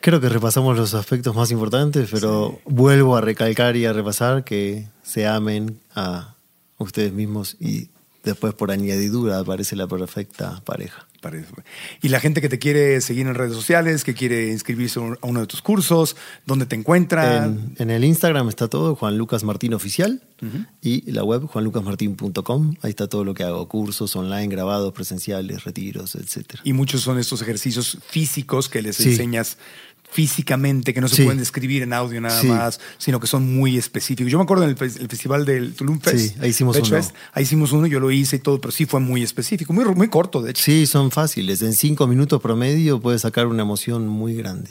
[0.00, 4.86] Creo que repasamos los aspectos más importantes, pero vuelvo a recalcar y a repasar que
[5.02, 6.34] se amen a
[6.76, 7.88] ustedes mismos y
[8.24, 11.06] después por añadidura aparece la perfecta pareja.
[12.02, 15.40] Y la gente que te quiere seguir en redes sociales, que quiere inscribirse a uno
[15.40, 17.72] de tus cursos, ¿dónde te encuentran?
[17.78, 20.20] En, en el Instagram está todo, Juan Lucas Martín Oficial,
[20.82, 22.74] y la web juanlucasmartin.com.
[22.82, 26.60] Ahí está todo lo que hago, cursos online, grabados, presenciales, retiros, etcétera.
[26.64, 29.10] Y muchos son estos ejercicios físicos que les Sí.
[29.10, 29.56] enseñas
[30.14, 31.22] físicamente, que no se Sí.
[31.24, 32.46] pueden describir en audio nada Sí.
[32.46, 34.30] más, sino que son muy específicos.
[34.30, 36.34] Yo me acuerdo en el, fe- el festival del Tulum Fest.
[36.34, 36.86] Sí, ahí hicimos uno.
[36.86, 39.84] Fest, ahí hicimos uno, yo lo hice y todo, pero sí fue muy específico, muy,
[39.86, 40.62] muy corto, de hecho.
[40.62, 41.62] Sí, son fáciles.
[41.62, 44.70] En cinco minutos promedio puedes sacar una emoción muy grande.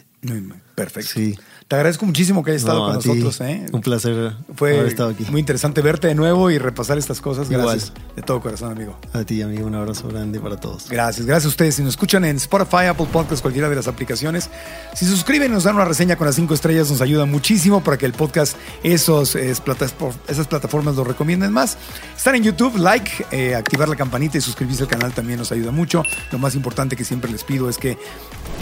[0.76, 1.12] Perfecto.
[1.14, 1.36] Sí.
[1.74, 3.42] Te agradezco muchísimo que hayas estado No, con nosotros.
[3.42, 3.66] ¿eh?
[3.72, 5.26] Un placer Fue haber estado aquí.
[5.32, 7.50] muy interesante verte de nuevo y repasar estas cosas.
[7.50, 7.66] Igual.
[7.66, 8.96] Gracias de todo corazón, amigo.
[9.12, 10.88] A ti, amigo, un abrazo grande para todos.
[10.88, 11.74] Gracias, gracias a ustedes.
[11.74, 14.52] Si nos escuchan en Spotify, Apple Podcasts, cualquiera de las aplicaciones,
[14.94, 17.98] si suscriben y nos dan una reseña con las cinco estrellas, nos ayuda muchísimo para
[17.98, 19.96] que el podcast, esos, es, platas-
[20.28, 21.80] esas plataformas lo recomienden más.
[22.16, 25.72] Están en YouTube, like, eh, activar la campanita y suscribirse al canal también nos ayuda
[25.72, 26.04] mucho.
[26.32, 27.98] Lo más importante que siempre les pido es que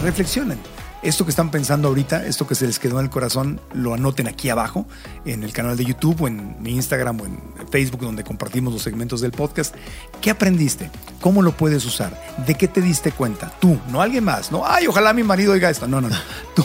[0.02, 0.58] reflexionen.
[1.02, 4.28] Esto que están pensando ahorita, esto que se les quedó en el corazón, lo anoten
[4.28, 4.86] aquí abajo
[5.24, 7.40] en el canal de YouTube o en mi Instagram o en
[7.72, 9.74] Facebook donde compartimos los segmentos del podcast.
[10.20, 10.92] ¿Qué aprendiste?
[11.20, 12.16] ¿Cómo lo puedes usar?
[12.46, 13.52] ¿De qué te diste cuenta?
[13.60, 14.52] Tú, no alguien más.
[14.52, 15.88] No, ay, ojalá mi marido oiga esto.
[15.88, 16.16] No, no, no.
[16.54, 16.64] Tú,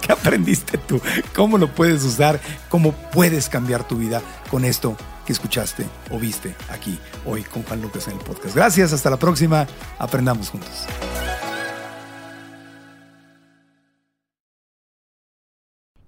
[0.00, 1.00] ¿qué aprendiste tú?
[1.34, 2.38] ¿Cómo lo puedes usar?
[2.68, 4.20] ¿Cómo puedes cambiar tu vida
[4.50, 8.54] con esto que escuchaste o viste aquí hoy con Juan Lucas en el podcast?
[8.54, 9.66] Gracias, hasta la próxima.
[9.98, 10.86] Aprendamos juntos.